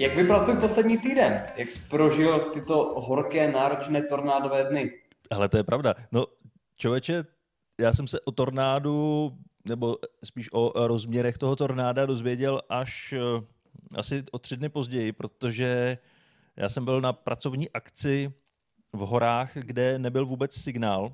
Jak 0.00 0.16
vypadal 0.16 0.44
tvůj 0.44 0.56
poslední 0.56 0.98
týden? 0.98 1.42
Jak 1.56 1.70
jsi 1.70 1.80
prožil 1.80 2.38
tyto 2.38 3.00
horké, 3.00 3.52
náročné 3.52 4.02
tornádové 4.02 4.64
dny? 4.64 4.92
Ale 5.30 5.48
to 5.48 5.56
je 5.56 5.64
pravda. 5.64 5.94
No, 6.12 6.26
člověče, 6.76 7.24
já 7.80 7.92
jsem 7.92 8.08
se 8.08 8.20
o 8.20 8.32
tornádu, 8.32 9.30
nebo 9.68 9.98
spíš 10.24 10.48
o 10.52 10.86
rozměrech 10.86 11.38
toho 11.38 11.56
tornáda 11.56 12.06
dozvěděl 12.06 12.60
až 12.68 13.12
eh, 13.12 13.44
asi 13.94 14.24
o 14.32 14.38
tři 14.38 14.56
dny 14.56 14.68
později, 14.68 15.12
protože 15.12 15.98
já 16.56 16.68
jsem 16.68 16.84
byl 16.84 17.00
na 17.00 17.12
pracovní 17.12 17.70
akci 17.70 18.32
v 18.92 18.98
horách, 18.98 19.52
kde 19.54 19.98
nebyl 19.98 20.26
vůbec 20.26 20.54
signál. 20.54 21.12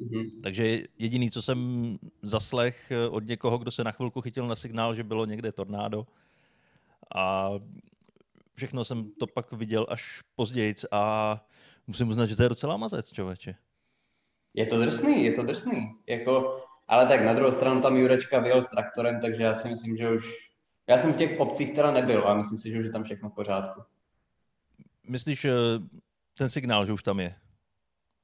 Mm-hmm. 0.00 0.40
Takže 0.42 0.82
jediný, 0.98 1.30
co 1.30 1.42
jsem 1.42 1.98
zaslech 2.22 2.90
eh, 2.90 3.08
od 3.08 3.26
někoho, 3.26 3.58
kdo 3.58 3.70
se 3.70 3.84
na 3.84 3.92
chvilku 3.92 4.20
chytil 4.20 4.46
na 4.46 4.56
signál, 4.56 4.94
že 4.94 5.04
bylo 5.04 5.24
někde 5.24 5.52
tornádo. 5.52 6.06
A 7.14 7.50
všechno 8.58 8.84
jsem 8.84 9.10
to 9.10 9.26
pak 9.26 9.52
viděl 9.52 9.86
až 9.88 10.22
později 10.34 10.74
a 10.92 11.34
musím 11.86 12.08
uznat, 12.08 12.26
že 12.26 12.36
to 12.36 12.42
je 12.42 12.48
docela 12.48 12.76
mazec, 12.76 13.12
člověče. 13.12 13.54
Je 14.54 14.66
to 14.66 14.80
drsný, 14.80 15.24
je 15.24 15.32
to 15.32 15.42
drsný. 15.42 15.88
Jako, 16.06 16.62
ale 16.88 17.06
tak 17.06 17.24
na 17.24 17.34
druhou 17.34 17.52
stranu 17.52 17.80
tam 17.80 17.96
Jurečka 17.96 18.38
vyjel 18.38 18.62
s 18.62 18.68
traktorem, 18.68 19.20
takže 19.20 19.42
já 19.42 19.54
si 19.54 19.68
myslím, 19.68 19.96
že 19.96 20.10
už... 20.10 20.24
Já 20.86 20.98
jsem 20.98 21.12
v 21.12 21.16
těch 21.16 21.40
obcích 21.40 21.74
teda 21.74 21.90
nebyl 21.90 22.28
a 22.28 22.34
myslím 22.34 22.58
si, 22.58 22.70
že 22.70 22.78
už 22.78 22.84
je 22.84 22.92
tam 22.92 23.04
všechno 23.04 23.30
v 23.30 23.34
pořádku. 23.34 23.82
Myslíš 25.08 25.44
eh, 25.44 25.52
ten 26.38 26.50
signál, 26.50 26.86
že 26.86 26.92
už 26.92 27.02
tam 27.02 27.20
je? 27.20 27.34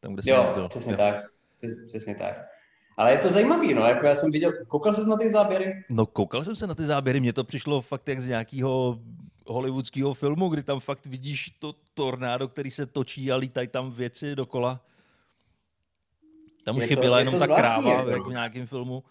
Tam, 0.01 0.15
kde 0.15 0.33
jo, 0.33 0.53
byl. 0.55 0.69
přesně 0.69 0.93
jo. 0.93 0.99
tak. 0.99 1.25
Přesně 1.87 2.15
tak. 2.15 2.54
Ale 2.97 3.13
je 3.13 3.19
to 3.19 3.29
zajímavý, 3.29 3.75
no, 3.75 3.87
jako 3.87 4.07
já 4.07 4.15
jsem 4.15 4.31
viděl, 4.31 4.53
koukal 4.69 4.95
jsi 4.95 5.09
na 5.09 5.17
ty 5.17 5.31
záběry? 5.31 5.85
No 5.89 6.07
koukal 6.07 6.45
jsem 6.45 6.55
se 6.55 6.67
na 6.67 6.75
ty 6.75 6.83
záběry, 6.83 7.21
mně 7.21 7.33
to 7.33 7.45
přišlo 7.45 7.81
fakt 7.81 8.09
jak 8.09 8.21
z 8.21 8.29
nějakého 8.29 8.99
hollywoodského 9.47 10.15
filmu, 10.15 10.49
kdy 10.49 10.63
tam 10.63 10.81
fakt 10.81 11.07
vidíš 11.07 11.51
to 11.59 11.75
tornádo, 11.95 12.49
který 12.49 12.71
se 12.71 12.87
točí 12.87 13.33
a 13.33 13.37
lítají 13.37 13.69
tam 13.69 13.93
věci 13.93 14.37
dokola. 14.37 14.81
Tam 16.65 16.77
už 16.77 16.85
chyběla 16.85 17.19
jenom 17.19 17.39
ta 17.39 17.47
kráva, 17.47 17.93
jako. 17.93 18.11
jak 18.11 18.27
v 18.27 18.31
nějakém 18.31 18.67
filmu. 18.67 19.05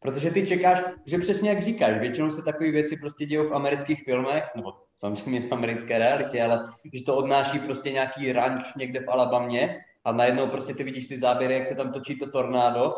Protože 0.00 0.30
ty 0.30 0.46
čekáš, 0.46 0.82
že 1.06 1.18
přesně 1.18 1.50
jak 1.50 1.62
říkáš, 1.62 2.00
většinou 2.00 2.30
se 2.30 2.42
takové 2.42 2.70
věci 2.70 2.96
prostě 2.96 3.26
dějou 3.26 3.48
v 3.48 3.54
amerických 3.54 4.04
filmech, 4.04 4.44
nebo 4.56 4.72
samozřejmě 4.96 5.48
v 5.48 5.52
americké 5.52 5.98
realitě, 5.98 6.42
ale 6.42 6.68
že 6.92 7.04
to 7.04 7.16
odnáší 7.16 7.58
prostě 7.58 7.92
nějaký 7.92 8.32
ranč 8.32 8.74
někde 8.74 9.00
v 9.00 9.10
Alabamě 9.10 9.84
a 10.04 10.12
najednou 10.12 10.46
prostě 10.46 10.74
ty 10.74 10.84
vidíš 10.84 11.06
ty 11.06 11.18
záběry, 11.18 11.54
jak 11.54 11.66
se 11.66 11.74
tam 11.74 11.92
točí 11.92 12.18
to 12.18 12.30
tornádo 12.30 12.92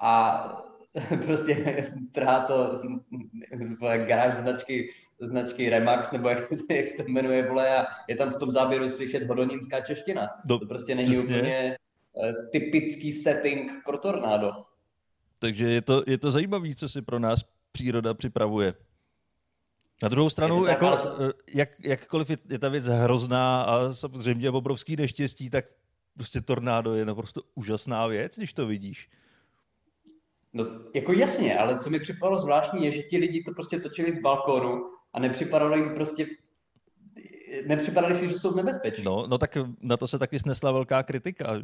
a 0.00 0.42
prostě 1.26 1.84
trhá 2.12 2.46
to 2.46 2.82
garáž 3.80 4.36
značky, 4.36 4.90
značky 5.20 5.70
Remax, 5.70 6.12
nebo 6.12 6.28
jak, 6.28 6.38
jak 6.70 6.88
se 6.88 6.96
to 6.96 7.08
jmenuje, 7.08 7.48
vole, 7.48 7.76
a 7.76 7.86
je 8.08 8.16
tam 8.16 8.30
v 8.32 8.38
tom 8.38 8.52
záběru 8.52 8.88
slyšet 8.88 9.28
hodoninská 9.28 9.80
čeština. 9.80 10.28
Do, 10.44 10.58
to 10.58 10.66
prostě 10.66 10.94
není 10.94 11.12
přesně. 11.12 11.36
úplně 11.36 11.76
uh, 12.12 12.32
typický 12.52 13.12
setting 13.12 13.72
pro 13.84 13.98
tornádo. 13.98 14.52
Takže 15.38 15.64
je 15.68 15.82
to, 15.82 16.02
je 16.06 16.18
to 16.18 16.30
zajímavé, 16.30 16.74
co 16.74 16.88
si 16.88 17.02
pro 17.02 17.18
nás 17.18 17.40
příroda 17.72 18.14
připravuje. 18.14 18.74
Na 20.02 20.08
druhou 20.08 20.30
stranu, 20.30 20.66
jako, 20.66 20.86
ale... 20.86 20.98
Eh, 21.28 21.32
jak, 21.54 21.68
jakkoliv 21.84 22.30
je, 22.30 22.38
je 22.48 22.58
ta 22.58 22.68
věc 22.68 22.86
hrozná 22.86 23.62
a 23.62 23.92
samozřejmě 23.92 24.50
obrovský 24.50 24.96
neštěstí, 24.96 25.50
tak 25.50 25.64
prostě 26.18 26.40
tornádo 26.40 26.94
je 26.94 27.04
naprosto 27.04 27.40
úžasná 27.54 28.06
věc, 28.06 28.36
když 28.36 28.52
to 28.52 28.66
vidíš. 28.66 29.08
No, 30.52 30.64
jako 30.94 31.12
jasně, 31.12 31.58
ale 31.58 31.78
co 31.78 31.90
mi 31.90 32.00
připadalo 32.00 32.38
zvláštní 32.38 32.84
je, 32.84 32.90
že 32.90 33.02
ti 33.02 33.18
lidi 33.18 33.42
to 33.42 33.52
prostě 33.52 33.80
točili 33.80 34.12
z 34.12 34.18
balkónu 34.18 34.90
a 35.12 35.20
nepřipadalo 35.20 35.76
jim 35.76 35.94
prostě 35.94 36.26
nepřipadali 37.66 38.14
si, 38.14 38.28
že 38.28 38.38
jsou 38.38 38.54
nebezpeční. 38.54 39.04
No, 39.04 39.26
no 39.26 39.38
tak 39.38 39.58
na 39.80 39.96
to 39.96 40.06
se 40.06 40.18
taky 40.18 40.38
snesla 40.38 40.72
velká 40.72 41.02
kritika. 41.02 41.62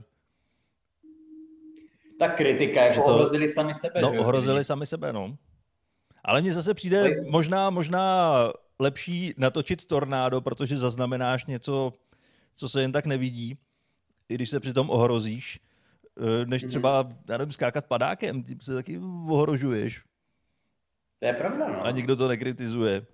Ta 2.18 2.28
kritika, 2.28 2.84
jako 2.84 3.02
to... 3.02 3.14
ohrozili 3.14 3.48
sami 3.48 3.74
sebe. 3.74 4.00
No, 4.02 4.12
že? 4.12 4.18
ohrozili 4.18 4.64
sami 4.64 4.86
sebe, 4.86 5.12
no. 5.12 5.36
Ale 6.24 6.40
mně 6.40 6.54
zase 6.54 6.74
přijde 6.74 7.00
Ale... 7.00 7.10
možná, 7.30 7.70
možná 7.70 8.34
lepší 8.78 9.34
natočit 9.36 9.86
tornádo, 9.86 10.40
protože 10.40 10.78
zaznamenáš 10.78 11.46
něco, 11.46 11.92
co 12.54 12.68
se 12.68 12.82
jen 12.82 12.92
tak 12.92 13.06
nevidí, 13.06 13.58
i 14.28 14.34
když 14.34 14.50
se 14.50 14.60
přitom 14.60 14.90
ohrozíš, 14.90 15.60
eh, 16.20 16.46
než 16.46 16.62
mhm. 16.62 16.68
třeba, 16.68 17.08
já 17.28 17.38
nevím, 17.38 17.52
skákat 17.52 17.86
padákem, 17.86 18.42
tím 18.42 18.60
se 18.60 18.74
taky 18.74 18.98
ohrožuješ. 19.28 20.02
To 21.18 21.26
je 21.26 21.32
pravda, 21.32 21.68
no. 21.68 21.86
A 21.86 21.90
nikdo 21.90 22.16
to 22.16 22.28
nekritizuje. 22.28 23.06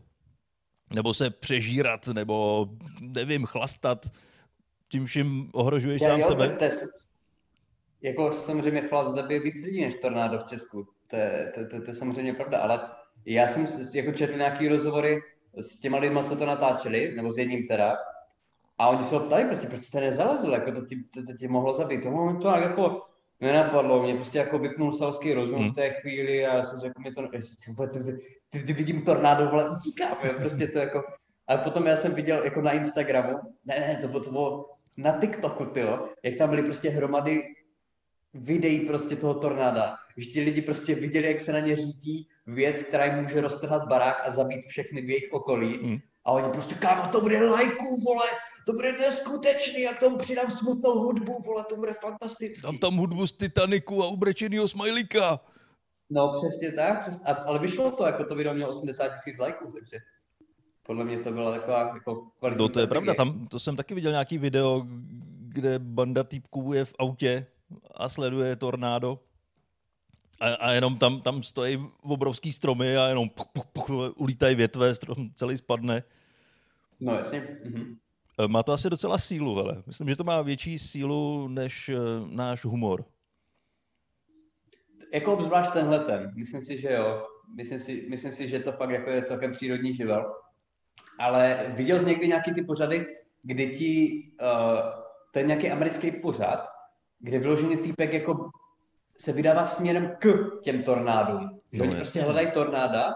Nebo 0.95 1.15
se 1.15 1.31
přežírat, 1.31 2.07
nebo 2.07 2.69
nevím, 3.01 3.47
chlastat, 3.47 4.07
tím 4.89 5.07
vším 5.07 5.51
ohrožuješ 5.53 6.03
já, 6.03 6.09
sám 6.09 6.21
jo, 6.21 6.27
sebe. 6.27 6.49
To 6.49 6.65
je, 6.65 6.71
jako 8.03 8.33
samozřejmě 8.33 8.89
chlast 8.89 9.15
zabije 9.15 9.41
víc 9.41 9.65
lidí 9.65 9.85
než 9.85 9.95
tornádo 9.95 10.39
v 10.39 10.49
Česku. 10.49 10.89
To 11.07 11.17
je, 11.17 11.53
to, 11.55 11.61
to, 11.67 11.83
to 11.85 11.91
je 11.91 11.95
samozřejmě 11.95 12.35
pravda, 12.35 12.59
ale 12.59 12.81
já 13.27 13.49
jsem 13.49 13.67
jako 13.95 14.13
četl 14.13 14.37
nějaký 14.37 14.69
rozhovory 14.69 15.21
s 15.61 15.81
těma 15.81 15.99
lidma, 15.99 16.25
co 16.25 16.37
to 16.37 16.47
natáčeli, 16.47 17.13
nebo 17.17 17.33
s 17.33 17.39
jedním 17.39 17.67
teda, 17.67 17.97
a 18.81 18.89
oni 18.89 19.05
se 19.05 19.15
ho 19.15 19.21
ptali, 19.21 19.45
prostě, 19.45 19.67
proč 19.67 19.85
jste 19.85 20.01
nezalezl, 20.01 20.53
jako 20.53 20.73
to 20.73 20.87
ti, 20.87 20.97
to, 21.15 21.21
to 21.27 21.39
ti 21.39 21.49
mohlo 21.49 21.75
zabít. 21.75 22.03
To, 22.03 22.39
to 22.43 22.49
jako 22.49 23.03
nenapadlo, 23.41 24.03
mě 24.03 24.15
prostě 24.15 24.39
jako 24.39 24.59
vypnul 24.59 24.93
selský 24.93 25.35
rozum 25.35 25.59
hmm. 25.59 25.69
v 25.69 25.75
té 25.75 25.91
chvíli 25.91 26.47
a 26.47 26.55
já 26.55 26.63
jsem 26.63 26.81
řekl, 26.81 27.01
mě 27.01 27.13
to, 27.13 27.23
ty, 28.51 28.73
vidím 28.73 29.03
tornádo, 29.03 29.49
vole, 29.49 29.71
utíkám, 29.71 30.17
jo, 30.25 30.33
prostě 30.41 30.67
to 30.67 30.79
jako, 30.79 31.03
ale 31.47 31.59
potom 31.59 31.87
já 31.87 31.97
jsem 31.97 32.15
viděl 32.15 32.45
jako 32.45 32.61
na 32.63 32.73
Instagramu, 32.73 33.39
ne, 33.65 33.81
ne, 33.81 33.99
to 34.01 34.09
bylo, 34.09 34.25
to 34.25 34.31
bylo 34.31 34.71
na 34.97 35.21
TikToku, 35.21 35.65
tyjo, 35.65 36.09
jak 36.23 36.39
tam 36.39 36.51
byly 36.51 36.63
prostě 36.63 36.91
hromady 36.91 37.43
videí 38.35 38.81
prostě 38.81 39.17
toho 39.17 39.35
tornáda, 39.35 39.97
že 40.17 40.31
ti 40.31 40.41
lidi 40.41 40.63
prostě 40.63 40.95
viděli, 40.95 41.27
jak 41.27 41.41
se 41.41 41.53
na 41.53 41.61
ně 41.61 41.77
řítí 41.77 42.29
věc, 42.47 42.83
která 42.83 43.05
jim 43.05 43.23
může 43.23 43.41
roztrhat 43.41 43.89
barák 43.89 44.23
a 44.25 44.31
zabít 44.31 44.65
všechny 44.67 45.03
v 45.03 45.11
jejich 45.11 45.33
okolí. 45.33 45.79
Hmm. 45.83 45.99
A 46.25 46.33
oni 46.33 46.53
prostě, 46.53 46.75
kámo, 46.75 47.13
to 47.13 47.21
bude 47.21 47.51
lajků, 47.51 48.01
vole, 48.05 48.27
to 48.71 48.77
bude 48.77 48.93
neskutečný, 48.93 49.81
jak 49.83 50.01
tomu 50.01 50.19
přidám 50.19 50.51
smutnou 50.51 50.99
hudbu, 50.99 51.43
vole, 51.43 51.65
to 51.69 51.77
bude 51.77 51.95
fantastický. 52.01 52.63
Tam 52.63 52.79
tam 52.79 52.97
hudbu 52.97 53.27
z 53.27 53.33
Titaniku 53.33 54.05
a 54.05 54.09
ubrečenýho 54.09 54.69
smajlíka. 54.69 55.41
No 56.11 56.33
přesně 56.39 56.73
tak, 56.73 57.03
přes, 57.03 57.21
a, 57.25 57.33
ale 57.33 57.59
vyšlo 57.59 57.91
to, 57.91 58.07
jako 58.07 58.25
to 58.25 58.35
video 58.35 58.55
mělo 58.55 58.71
80 58.71 59.09
tisíc 59.09 59.39
lajků, 59.39 59.73
takže 59.73 59.99
podle 60.83 61.05
mě 61.05 61.19
to 61.19 61.33
byla 61.33 61.53
taková 61.53 61.91
jako 61.95 62.31
kvalitní 62.39 62.65
No 62.65 62.69
to 62.69 62.81
je 62.81 62.87
pravda, 62.87 63.15
tam 63.15 63.47
to 63.47 63.59
jsem 63.59 63.77
taky 63.77 63.95
viděl 63.95 64.11
nějaký 64.11 64.39
video, 64.39 64.87
kde 65.49 65.79
banda 65.79 66.25
týpků 66.25 66.73
je 66.73 66.85
v 66.85 66.95
autě 66.99 67.47
a 67.95 68.09
sleduje 68.09 68.57
tornádo. 68.57 69.19
A, 70.41 70.55
a 70.55 70.71
jenom 70.71 70.99
tam, 70.99 71.21
tam 71.21 71.43
stojí 71.43 71.87
obrovský 72.03 72.53
stromy 72.53 72.97
a 72.97 73.09
jenom 73.09 73.29
puch, 73.29 73.47
puch, 73.53 73.67
puch, 73.73 73.91
ulítají 74.17 74.55
větve, 74.55 74.95
strom 74.95 75.31
celý 75.35 75.57
spadne. 75.57 76.03
No 77.01 77.15
jasně. 77.15 77.59
Mhm. 77.65 77.97
Eh, 78.41 78.49
má 78.49 78.63
to 78.63 78.73
asi 78.73 78.91
docela 78.91 79.19
sílu, 79.19 79.55
hele. 79.55 79.83
Myslím, 79.87 80.09
že 80.09 80.17
to 80.17 80.25
má 80.25 80.43
větší 80.43 80.79
sílu 80.79 81.49
než 81.49 81.89
uh, 81.89 82.29
náš 82.31 82.65
humor. 82.65 83.05
Jako 85.15 85.33
obzvlášť 85.33 85.73
tenhle 85.73 85.99
ten. 85.99 86.33
Myslím 86.37 86.63
si, 86.63 86.81
že 86.81 86.93
jo. 86.93 87.27
Myslím 87.57 87.79
si, 87.79 88.07
myslím 88.11 88.33
si, 88.33 88.49
že 88.49 88.59
to 88.59 88.73
fakt 88.73 88.91
jako 88.91 89.11
je 89.11 89.23
celkem 89.23 89.53
přírodní 89.53 89.95
živel. 89.95 90.35
Ale 91.19 91.73
viděl 91.77 91.99
jsi 91.99 92.07
někdy 92.07 92.29
nějaký 92.29 92.55
ty 92.55 92.63
pořady, 92.63 93.07
kdy 93.43 93.77
ti, 93.77 94.23
uh, 94.43 94.81
ten 95.33 95.47
nějaký 95.47 95.71
americký 95.71 96.11
pořad, 96.11 96.69
kde 97.19 97.39
vyloženě 97.39 97.77
týpek 97.77 98.13
jako 98.13 98.51
se 99.19 99.33
vydává 99.33 99.67
směrem 99.67 100.17
k 100.19 100.51
těm 100.63 100.83
tornádům. 100.83 101.61
Že 101.73 101.79
no, 101.79 101.85
oni 101.85 101.97
prostě 101.97 102.23
hledají 102.23 102.51
tornáda 102.51 103.15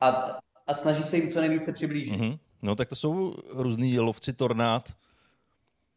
a, 0.00 0.38
a 0.66 0.74
snaží 0.74 1.02
se 1.02 1.16
jim 1.16 1.30
co 1.30 1.40
nejvíce 1.40 1.72
přiblížit. 1.72 2.20
Mm-hmm. 2.20 2.38
No 2.62 2.76
tak 2.76 2.88
to 2.88 2.96
jsou 2.96 3.32
různý 3.52 3.98
lovci 3.98 4.32
tornád. 4.32 4.92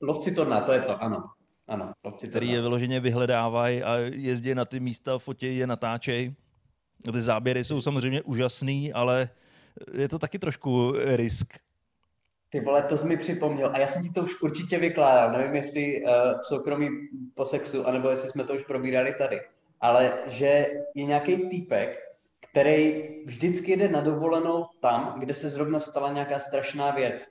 Lovci 0.01 0.31
tornád, 0.31 0.65
to 0.65 0.71
je 0.71 0.81
to, 0.81 1.03
ano. 1.03 1.29
Ano, 1.67 1.93
lovci 2.03 2.27
Který 2.27 2.49
je 2.49 2.61
vyloženě 2.61 2.99
vyhledávají 2.99 3.83
a 3.83 3.95
jezdí 3.97 4.55
na 4.55 4.65
ty 4.65 4.79
místa, 4.79 5.17
fotějí 5.17 5.57
je, 5.57 5.67
natáčejí. 5.67 6.35
Ty 7.11 7.21
záběry 7.21 7.63
jsou 7.63 7.81
samozřejmě 7.81 8.21
úžasný, 8.21 8.93
ale 8.93 9.29
je 9.93 10.09
to 10.09 10.19
taky 10.19 10.39
trošku 10.39 10.93
risk. 11.15 11.53
Ty 12.49 12.59
vole, 12.59 12.81
to 12.81 12.97
jsi 12.97 13.05
mi 13.05 13.17
připomněl. 13.17 13.71
A 13.73 13.79
já 13.79 13.87
jsem 13.87 14.03
ti 14.03 14.09
to 14.09 14.23
už 14.23 14.41
určitě 14.41 14.79
vykládal. 14.79 15.31
Nevím, 15.31 15.55
jestli 15.55 16.03
uh, 16.03 16.09
v 16.41 16.45
soukromí 16.45 16.89
po 17.33 17.45
sexu, 17.45 17.87
anebo 17.87 18.09
jestli 18.09 18.29
jsme 18.29 18.43
to 18.43 18.53
už 18.53 18.63
probírali 18.63 19.13
tady. 19.13 19.41
Ale 19.81 20.13
že 20.27 20.67
je 20.95 21.03
nějaký 21.03 21.49
týpek, 21.49 22.04
který 22.55 23.03
vždycky 23.25 23.77
jde 23.77 23.89
na 23.89 24.01
dovolenou 24.01 24.65
tam, 24.79 25.15
kde 25.19 25.33
se 25.33 25.49
zrovna 25.49 25.79
stala 25.79 26.13
nějaká 26.13 26.39
strašná 26.39 26.91
věc. 26.91 27.27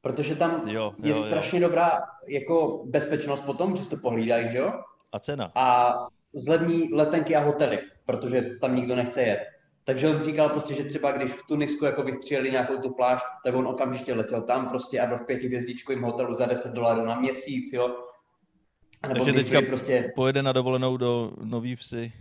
Protože 0.00 0.36
tam 0.36 0.68
jo, 0.68 0.94
je 1.02 1.10
jo, 1.10 1.24
strašně 1.24 1.60
jo. 1.60 1.68
dobrá 1.68 2.00
jako 2.28 2.82
bezpečnost 2.86 3.40
potom, 3.40 3.76
že 3.76 3.88
to 3.88 3.96
pohlídají, 3.96 4.48
že 4.48 4.58
jo? 4.58 4.72
A 5.12 5.18
cena. 5.18 5.52
A 5.54 5.94
zlevní 6.32 6.94
letenky 6.94 7.36
a 7.36 7.40
hotely, 7.40 7.78
protože 8.06 8.42
tam 8.60 8.76
nikdo 8.76 8.96
nechce 8.96 9.22
jet. 9.22 9.40
Takže 9.84 10.08
on 10.08 10.20
říkal 10.20 10.48
prostě, 10.48 10.74
že 10.74 10.84
třeba 10.84 11.12
když 11.12 11.30
v 11.30 11.46
Tunisku 11.46 11.84
jako 11.84 12.02
vystřelili 12.02 12.50
nějakou 12.50 12.76
tu 12.76 12.90
pláž, 12.90 13.22
tak 13.44 13.54
on 13.54 13.66
okamžitě 13.66 14.14
letěl 14.14 14.42
tam 14.42 14.68
prostě 14.68 15.00
a 15.00 15.06
byl 15.06 15.18
v 15.18 15.26
pětihvězdičkovém 15.26 16.02
hotelu 16.02 16.34
za 16.34 16.46
10 16.46 16.72
dolarů 16.72 17.04
na 17.04 17.20
měsíc, 17.20 17.72
jo. 17.72 17.96
A 19.02 19.08
nebo 19.08 19.24
Takže 19.24 19.42
teďka 19.42 19.62
prostě... 19.62 20.12
pojede 20.16 20.42
na 20.42 20.52
dovolenou 20.52 20.96
do 20.96 21.32
Nový 21.44 21.76
Vsi. 21.76 22.12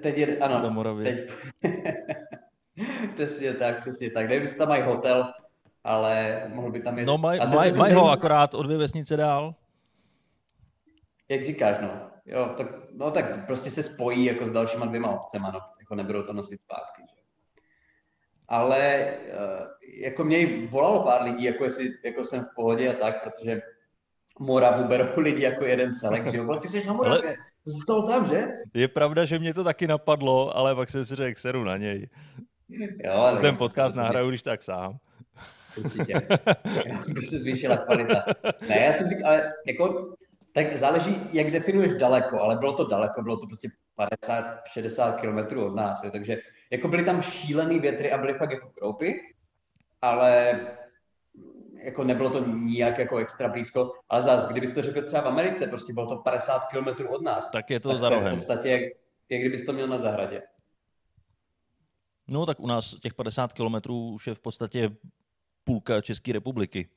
Teď 0.00 0.16
je, 0.18 0.38
ano, 0.38 0.60
do 0.60 0.70
Moravy. 0.70 1.04
Teď... 1.04 1.30
přesně 3.14 3.54
tak, 3.54 3.80
přesně 3.80 4.10
tak. 4.10 4.26
Nevím, 4.26 4.42
jestli 4.42 4.58
tam 4.58 4.68
mají 4.68 4.82
hotel, 4.82 5.32
ale 5.84 6.42
mohl 6.54 6.70
by 6.70 6.80
tam 6.80 6.98
jít. 6.98 7.06
No 7.06 7.18
mají 7.18 7.40
maj, 7.54 7.72
maj 7.72 7.92
ho 7.92 8.10
akorát 8.10 8.54
o 8.54 8.62
dvě 8.62 8.78
vesnice 8.78 9.16
dál. 9.16 9.54
Jak 11.28 11.44
říkáš, 11.44 11.76
no. 11.82 12.10
Jo, 12.26 12.54
tak, 12.56 12.66
no 12.94 13.10
tak 13.10 13.46
prostě 13.46 13.70
se 13.70 13.82
spojí 13.82 14.24
jako 14.24 14.46
s 14.46 14.52
dalšíma 14.52 14.86
dvěma 14.86 15.10
obcema, 15.10 15.50
no. 15.50 15.60
Jako 15.80 15.94
nebudou 15.94 16.22
to 16.22 16.32
nosit 16.32 16.60
zpátky, 16.60 17.02
že? 17.02 17.22
Ale 18.48 18.78
eh, 18.78 19.18
jako 20.02 20.24
mě 20.24 20.68
volalo 20.68 21.04
pár 21.04 21.22
lidí, 21.22 21.44
jako 21.44 21.64
jestli 21.64 21.90
jako 22.04 22.24
jsem 22.24 22.44
v 22.44 22.54
pohodě 22.56 22.94
a 22.94 22.98
tak, 22.98 23.24
protože 23.24 23.60
Moravu 24.38 24.88
berou 24.88 25.20
lidi 25.20 25.42
jako 25.42 25.64
jeden 25.64 25.96
celek, 25.96 26.26
že 26.30 26.36
jo. 26.36 26.56
Ty 26.56 26.68
jsi 26.68 26.86
na 26.86 26.92
Moravě, 26.92 27.36
to 27.68 27.72
se 27.72 27.82
stalo 27.82 28.06
tam, 28.08 28.26
že? 28.28 28.48
Je 28.74 28.88
pravda, 28.88 29.24
že 29.24 29.38
mě 29.38 29.54
to 29.54 29.64
taky 29.64 29.86
napadlo, 29.86 30.56
ale 30.56 30.74
pak 30.74 30.88
jsem 30.88 31.04
si 31.04 31.16
řekl, 31.16 31.40
seru 31.40 31.64
na 31.64 31.76
něj. 31.76 32.08
Jo, 33.04 33.12
ale 33.12 33.38
ten 33.38 33.56
podcast 33.56 33.96
nahraju, 33.96 34.28
když 34.28 34.42
tak 34.42 34.62
sám. 34.62 34.96
Určitě. 35.76 36.14
By 37.14 37.22
se 37.22 37.38
zvýšila 37.38 37.76
kvalita. 37.76 38.24
Ne, 38.68 38.80
já 38.80 38.92
jsem 38.92 39.08
říkal, 39.08 39.26
ale 39.26 39.52
jako, 39.66 40.14
tak 40.52 40.76
záleží, 40.76 41.20
jak 41.32 41.50
definuješ 41.50 41.94
daleko, 41.94 42.40
ale 42.40 42.56
bylo 42.56 42.72
to 42.72 42.88
daleko, 42.88 43.22
bylo 43.22 43.36
to 43.36 43.46
prostě 43.46 43.68
50-60 44.76 45.20
kilometrů 45.20 45.66
od 45.66 45.74
nás, 45.74 46.02
jo, 46.04 46.10
takže 46.10 46.38
jako 46.70 46.88
byly 46.88 47.04
tam 47.04 47.22
šílený 47.22 47.78
větry 47.78 48.12
a 48.12 48.18
byly 48.18 48.34
fakt 48.34 48.50
jako 48.50 48.68
kroupy, 48.68 49.20
ale 50.02 50.60
jako 51.82 52.04
nebylo 52.04 52.30
to 52.30 52.46
nijak 52.46 52.98
jako 52.98 53.16
extra 53.16 53.48
blízko, 53.48 53.92
ale 54.08 54.22
zase, 54.22 54.52
kdybys 54.52 54.72
to 54.72 54.82
řekl 54.82 55.02
třeba 55.02 55.22
v 55.22 55.26
Americe, 55.26 55.66
prostě 55.66 55.92
bylo 55.92 56.06
to 56.06 56.16
50 56.16 56.66
kilometrů 56.66 57.08
od 57.08 57.22
nás. 57.22 57.50
Tak 57.50 57.70
je 57.70 57.80
to 57.80 57.88
tak 57.88 57.98
za 57.98 58.08
rohem. 58.08 58.32
v 58.32 58.36
podstatě, 58.36 58.68
jak, 58.68 58.82
jak 59.28 59.40
kdybys 59.40 59.64
to 59.64 59.72
měl 59.72 59.88
na 59.88 59.98
zahradě. 59.98 60.42
No 62.28 62.46
tak 62.46 62.60
u 62.60 62.66
nás 62.66 62.94
těch 62.94 63.14
50 63.14 63.52
kilometrů 63.52 64.10
už 64.10 64.26
je 64.26 64.34
v 64.34 64.40
podstatě 64.40 64.90
půlka 65.64 66.00
České 66.00 66.32
republiky. 66.32 66.88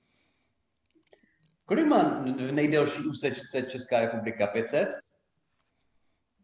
Kolik 1.66 1.86
má 1.86 2.04
v 2.20 2.52
nejdelší 2.52 3.02
úsečce 3.04 3.62
Česká 3.62 4.00
republika? 4.00 4.48
500? 4.48 4.90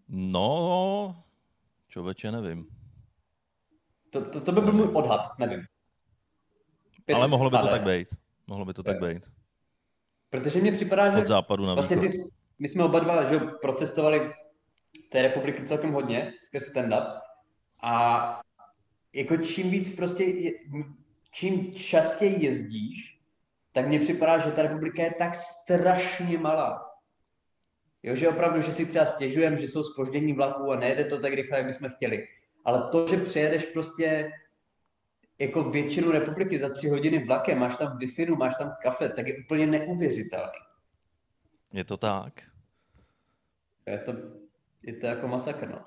No, 0.07 1.23
člověče, 1.87 2.31
nevím. 2.31 2.67
To, 4.09 4.29
to, 4.29 4.41
to 4.41 4.51
by 4.51 4.61
byl 4.61 4.73
můj 4.73 4.89
odhad, 4.93 5.39
nevím. 5.39 5.65
Ale 7.13 7.27
mohlo 7.27 7.49
by 7.49 7.57
to 7.57 7.67
tak 7.67 7.83
být. 7.83 8.26
Mohlo 8.47 8.65
by 8.65 8.73
to 8.73 8.83
tak 8.83 8.99
být. 8.99 9.23
Protože 10.29 10.61
mně 10.61 10.71
připadá, 10.71 11.11
že... 11.11 11.17
Od 11.17 11.27
západu 11.27 11.65
na 11.65 11.73
vlastně 11.73 11.97
ty, 11.97 12.07
my 12.59 12.67
jsme 12.67 12.83
oba 12.83 12.99
dva 12.99 13.23
že 13.23 13.39
procestovali 13.39 14.33
té 15.11 15.21
republiky 15.21 15.65
celkem 15.65 15.91
hodně 15.91 16.33
skrz 16.41 16.73
stand-up 16.73 17.19
a 17.83 18.41
jako 19.13 19.37
čím 19.37 19.69
víc 19.69 19.95
prostě, 19.95 20.25
čím 21.31 21.73
častěji 21.73 22.45
jezdíš, 22.45 23.21
tak 23.71 23.87
mně 23.87 23.99
připadá, 23.99 24.37
že 24.37 24.51
ta 24.51 24.61
republika 24.61 25.03
je 25.03 25.13
tak 25.19 25.35
strašně 25.35 26.37
malá. 26.37 26.91
Jo, 28.03 28.15
že 28.15 28.29
opravdu, 28.29 28.61
že 28.61 28.71
si 28.71 28.85
třeba 28.85 29.05
stěžujeme, 29.05 29.57
že 29.57 29.67
jsou 29.67 29.83
spoždění 29.83 30.33
vlaků 30.33 30.71
a 30.71 30.75
nejde 30.75 31.05
to 31.05 31.19
tak 31.19 31.33
rychle, 31.33 31.57
jak 31.57 31.67
bychom 31.67 31.89
chtěli. 31.89 32.27
Ale 32.65 32.89
to, 32.91 33.07
že 33.07 33.17
přijedeš 33.17 33.65
prostě 33.65 34.31
jako 35.39 35.63
většinu 35.63 36.11
republiky 36.11 36.59
za 36.59 36.69
tři 36.69 36.89
hodiny 36.89 37.25
vlakem, 37.25 37.59
máš 37.59 37.77
tam 37.77 37.97
wi 37.97 38.25
máš 38.25 38.55
tam 38.55 38.73
kafe, 38.81 39.09
tak 39.09 39.27
je 39.27 39.37
úplně 39.37 39.67
neuvěřitelný. 39.67 40.51
Je 41.73 41.83
to 41.83 41.97
tak. 41.97 42.33
Je 43.87 43.97
to, 43.97 44.13
je 44.83 44.93
to 44.93 45.05
jako 45.05 45.27
masakr, 45.27 45.69
no. 45.69 45.85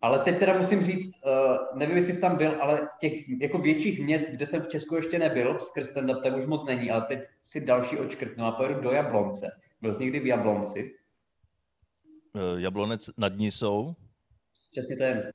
Ale 0.00 0.18
teď 0.18 0.38
teda 0.38 0.58
musím 0.58 0.84
říct, 0.84 1.12
uh, 1.24 1.78
nevím, 1.78 1.96
jestli 1.96 2.14
jsi 2.14 2.20
tam 2.20 2.36
byl, 2.36 2.62
ale 2.62 2.88
těch 3.00 3.28
jako 3.28 3.58
větších 3.58 4.00
měst, 4.04 4.30
kde 4.30 4.46
jsem 4.46 4.62
v 4.62 4.68
Česku 4.68 4.96
ještě 4.96 5.18
nebyl, 5.18 5.58
skrz 5.58 5.88
stand 5.88 6.22
tak 6.22 6.36
už 6.36 6.46
moc 6.46 6.64
není, 6.64 6.90
ale 6.90 7.02
teď 7.02 7.20
si 7.42 7.60
další 7.60 7.98
očkrtnu 7.98 8.44
a 8.44 8.52
pojedu 8.52 8.80
do 8.80 8.90
Jablonce. 8.90 9.50
Byl 9.80 9.94
jsi 9.94 10.02
někdy 10.02 10.20
v 10.20 10.26
Jablonci? 10.26 10.94
Uh, 12.32 12.60
Jablonec 12.60 13.10
nad 13.16 13.36
ní 13.36 13.50
jsou? 13.50 13.94
Přesně 14.72 14.96
to 14.96 15.02
je. 15.02 15.32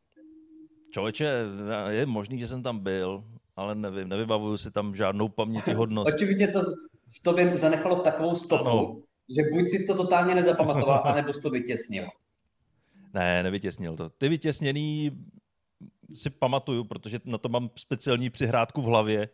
Člověče, 0.92 1.44
je 1.90 2.06
možný, 2.06 2.40
že 2.40 2.48
jsem 2.48 2.64
tam 2.64 2.80
byl, 2.80 3.24
ale 3.56 3.76
nevím, 3.76 4.10
nevybavuju 4.10 4.58
si 4.58 4.72
tam 4.72 4.96
žádnou 4.96 5.30
pamětihodnost. 5.30 6.16
Očividně 6.16 6.48
to 6.48 6.62
v 7.10 7.20
tobě 7.22 7.58
zanechalo 7.58 7.96
takovou 7.96 8.36
stopu, 8.36 8.70
ano. 8.70 9.02
že 9.36 9.42
buď 9.52 9.68
si 9.68 9.86
to 9.86 9.96
totálně 9.96 10.36
nezapamatoval, 10.36 11.02
anebo 11.06 11.34
jsi 11.34 11.42
to 11.42 11.50
vytěsnil. 11.50 12.08
Ne, 13.14 13.44
nevytěsnil 13.44 13.96
to. 13.96 14.10
Ty 14.10 14.30
vytěsněný 14.30 15.12
si 16.12 16.30
pamatuju, 16.30 16.84
protože 16.84 17.20
na 17.26 17.38
to 17.38 17.50
mám 17.50 17.70
speciální 17.76 18.30
přihrádku 18.30 18.82
v 18.82 18.86
hlavě. 18.86 19.30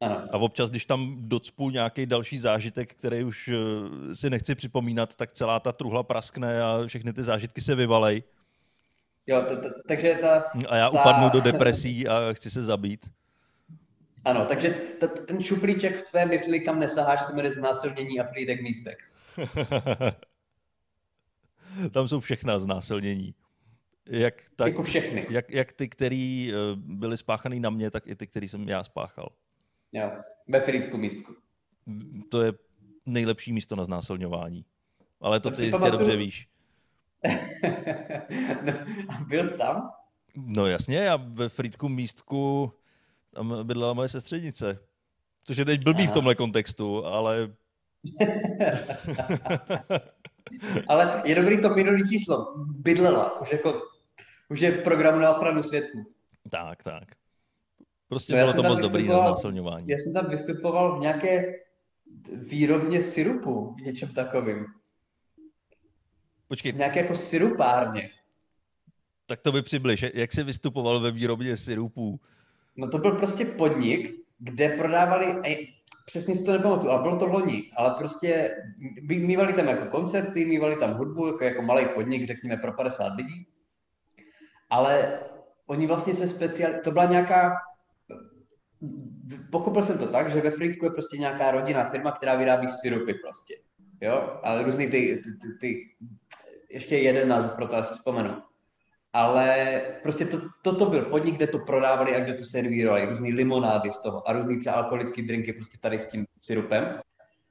Ano. 0.00 0.22
A 0.32 0.38
občas, 0.38 0.70
když 0.70 0.86
tam 0.86 1.16
docpu 1.18 1.70
nějaký 1.70 2.06
další 2.06 2.38
zážitek, 2.38 2.94
který 2.94 3.24
už 3.24 3.48
eh, 3.48 4.14
si 4.14 4.30
nechci 4.30 4.54
připomínat, 4.54 5.14
tak 5.14 5.32
celá 5.32 5.60
ta 5.60 5.72
truhla 5.72 6.02
praskne 6.02 6.62
a 6.62 6.86
všechny 6.86 7.12
ty 7.12 7.22
zážitky 7.22 7.60
se 7.60 7.74
vyvalej. 7.74 8.22
Jo, 9.28 9.42
t- 9.42 9.56
t- 9.56 9.82
takže 9.86 10.18
ta... 10.20 10.44
A 10.68 10.76
já 10.76 10.90
ta... 10.90 11.00
upadnu 11.00 11.30
do 11.30 11.40
depresí 11.40 12.08
a 12.08 12.32
chci 12.32 12.50
se 12.50 12.62
zabít. 12.62 13.10
Ano, 14.24 14.46
takže 14.46 14.70
t- 14.70 15.08
ten 15.08 15.42
šuplíček 15.42 15.96
v 15.96 16.10
tvé 16.10 16.26
mysli, 16.26 16.60
kam 16.60 16.78
nesaháš, 16.78 17.26
se 17.26 17.32
jmenuje 17.32 17.52
znásilnění 17.52 18.20
a 18.20 18.24
frýdek 18.24 18.62
místek. 18.62 18.98
Tam 21.90 22.08
jsou 22.08 22.20
všechna 22.20 22.58
znásilnění. 22.58 23.34
Jak, 24.06 24.34
tak, 24.56 24.66
jako 24.66 24.82
všechny. 24.82 25.26
Jak, 25.30 25.50
jak 25.50 25.72
ty, 25.72 25.88
který 25.88 26.52
eh, 26.52 26.56
byly 26.76 27.16
spáchaný 27.16 27.60
na 27.60 27.70
mě, 27.70 27.90
tak 27.90 28.06
i 28.06 28.16
ty, 28.16 28.26
který 28.26 28.48
jsem 28.48 28.68
já 28.68 28.84
spáchal. 28.84 29.28
Jo, 29.92 30.10
ve 30.48 30.60
frýdku 30.60 30.96
místku. 30.96 31.34
To 32.30 32.42
je 32.42 32.52
nejlepší 33.06 33.52
místo 33.52 33.76
na 33.76 33.84
znásilňování. 33.84 34.64
Ale 35.20 35.40
to, 35.40 35.50
to 35.50 35.56
ty 35.56 35.62
jistě 35.62 35.78
pamatuju... 35.78 35.98
dobře 35.98 36.16
víš. 36.16 36.48
no, 38.62 38.72
byl 39.28 39.46
jsi 39.46 39.58
tam? 39.58 39.90
No 40.36 40.66
jasně, 40.66 40.96
já 40.96 41.16
ve 41.16 41.48
Frýdku 41.48 41.88
místku 41.88 42.72
tam 43.34 43.66
bydlela 43.66 43.94
moje 43.94 44.08
sestřednice. 44.08 44.78
Což 45.44 45.56
je 45.56 45.64
teď 45.64 45.84
blbý 45.84 46.02
Aha. 46.02 46.10
v 46.10 46.14
tomhle 46.14 46.34
kontextu, 46.34 47.06
ale... 47.06 47.52
ale 50.88 51.22
je 51.24 51.34
dobrý 51.34 51.60
to 51.60 51.74
minulý 51.74 52.08
číslo. 52.08 52.54
Bydlela. 52.56 53.40
Už, 53.40 53.52
jako, 53.52 53.82
už 54.48 54.60
je 54.60 54.70
v 54.70 54.82
programu 54.82 55.18
na 55.18 55.36
ochranu 55.36 55.62
světku. 55.62 56.12
Tak, 56.50 56.82
tak. 56.82 57.04
Prostě 58.08 58.32
no 58.32 58.38
bylo 58.38 58.52
to 58.52 58.62
moc 58.62 58.80
dobrý 58.80 59.08
na 59.08 59.18
znásilňování. 59.18 59.88
Já 59.88 59.96
jsem 59.96 60.12
tam 60.14 60.30
vystupoval 60.30 60.98
v 60.98 61.00
nějaké 61.00 61.54
výrobně 62.32 63.02
syrupu, 63.02 63.76
něčem 63.82 64.08
takovým. 64.08 64.66
Počkej. 66.48 66.72
Nějaké 66.72 67.00
jako 67.00 67.14
syrupárně. 67.14 68.10
Tak 69.26 69.40
to 69.40 69.52
by 69.52 69.62
přibliž. 69.62 70.04
Jak 70.14 70.32
jsi 70.32 70.42
vystupoval 70.42 71.00
ve 71.00 71.10
výrobě 71.10 71.56
syrupů? 71.56 72.20
No 72.76 72.88
to 72.88 72.98
byl 72.98 73.12
prostě 73.12 73.44
podnik, 73.44 74.14
kde 74.38 74.68
prodávali, 74.68 75.42
přesně 76.06 76.34
si 76.34 76.44
to 76.44 76.52
nepamatuju, 76.52 76.90
ale 76.90 77.02
bylo 77.02 77.18
to 77.18 77.26
loni, 77.26 77.70
ale 77.76 77.94
prostě 77.98 78.56
mývali 79.08 79.52
tam 79.52 79.68
jako 79.68 79.86
koncerty, 79.86 80.44
mývali 80.44 80.76
tam 80.76 80.94
hudbu, 80.94 81.26
jako, 81.26 81.44
jako 81.44 81.62
malý 81.62 81.86
podnik, 81.94 82.26
řekněme, 82.26 82.56
pro 82.56 82.72
50 82.72 83.14
lidí. 83.14 83.46
Ale 84.70 85.20
oni 85.66 85.86
vlastně 85.86 86.14
se 86.14 86.28
speciál, 86.28 86.72
to 86.84 86.90
byla 86.90 87.04
nějaká, 87.04 87.56
pochopil 89.52 89.82
jsem 89.82 89.98
to 89.98 90.06
tak, 90.06 90.30
že 90.30 90.40
ve 90.40 90.50
Frýdku 90.50 90.84
je 90.84 90.90
prostě 90.90 91.18
nějaká 91.18 91.50
rodinná 91.50 91.90
firma, 91.90 92.12
která 92.12 92.36
vyrábí 92.36 92.68
syrupy 92.68 93.14
prostě. 93.14 93.54
Jo, 94.00 94.40
ale 94.42 94.62
různý 94.62 94.86
ty, 94.86 95.22
ty, 95.24 95.32
ty, 95.32 95.58
ty 95.60 95.84
ještě 96.68 96.96
jeden 96.96 97.28
název 97.28 97.52
pro 97.52 97.68
to 97.68 97.76
asi 97.76 97.94
vzpomenu. 97.94 98.42
Ale 99.12 99.80
prostě 100.02 100.24
to, 100.24 100.40
toto 100.62 100.86
byl 100.86 101.02
podnik, 101.02 101.36
kde 101.36 101.46
to 101.46 101.58
prodávali 101.58 102.16
a 102.16 102.20
kde 102.20 102.34
to 102.34 102.44
servírovali, 102.44 103.04
různý 103.04 103.32
limonády 103.32 103.92
z 103.92 104.00
toho 104.00 104.28
a 104.28 104.32
různý 104.32 104.58
třeba 104.58 104.76
alkoholické 104.76 105.22
drinky 105.22 105.52
prostě 105.52 105.78
tady 105.80 105.98
s 105.98 106.06
tím 106.06 106.26
syrupem. 106.40 107.00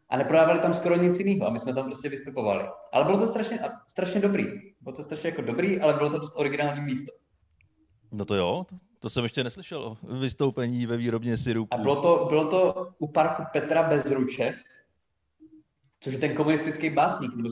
A 0.09 0.17
neprodávali 0.17 0.59
tam 0.59 0.73
skoro 0.73 0.95
nic 0.95 1.19
jiného 1.19 1.47
a 1.47 1.49
my 1.49 1.59
jsme 1.59 1.73
tam 1.73 1.85
prostě 1.85 2.09
vystupovali. 2.09 2.65
Ale 2.93 3.05
bylo 3.05 3.17
to 3.17 3.27
strašně, 3.27 3.59
strašně 3.87 4.21
dobrý. 4.21 4.45
Bylo 4.81 4.95
to 4.95 5.03
strašně 5.03 5.29
jako 5.29 5.41
dobrý, 5.41 5.81
ale 5.81 5.93
bylo 5.93 6.09
to 6.09 6.17
dost 6.17 6.33
originální 6.35 6.81
místo. 6.81 7.11
No 8.11 8.25
to 8.25 8.35
jo, 8.35 8.65
to, 8.69 8.75
to 8.99 9.09
jsem 9.09 9.23
ještě 9.23 9.43
neslyšel 9.43 9.79
o 9.79 9.97
vystoupení 10.19 10.85
ve 10.85 10.97
výrobně 10.97 11.37
syrupu. 11.37 11.73
A 11.73 11.77
bylo 11.77 12.01
to, 12.01 12.25
bylo 12.29 12.49
to 12.49 12.89
u 12.99 13.07
parku 13.07 13.43
Petra 13.53 13.83
Bezruče, 13.83 14.53
což 15.99 16.13
je 16.13 16.19
ten 16.19 16.35
komunistický 16.35 16.89
básník, 16.89 17.35
nebo 17.35 17.49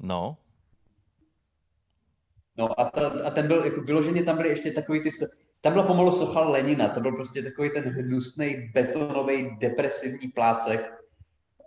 No. 0.00 0.36
No 2.58 2.80
a, 2.80 2.90
ta, 2.90 3.08
a 3.24 3.30
ten 3.30 3.46
byl, 3.46 3.64
jako 3.64 3.80
vyloženě 3.80 4.22
tam 4.22 4.36
byly 4.36 4.48
ještě 4.48 4.70
takový 4.70 5.00
ty, 5.00 5.10
tam 5.60 5.72
byla 5.72 5.84
pomalu 5.84 6.12
socha 6.12 6.40
Lenina, 6.40 6.88
to 6.88 7.00
byl 7.00 7.12
prostě 7.12 7.42
takový 7.42 7.70
ten 7.70 7.84
hnusný, 7.84 8.70
betonový, 8.74 9.56
depresivní 9.60 10.28
plácek. 10.28 10.92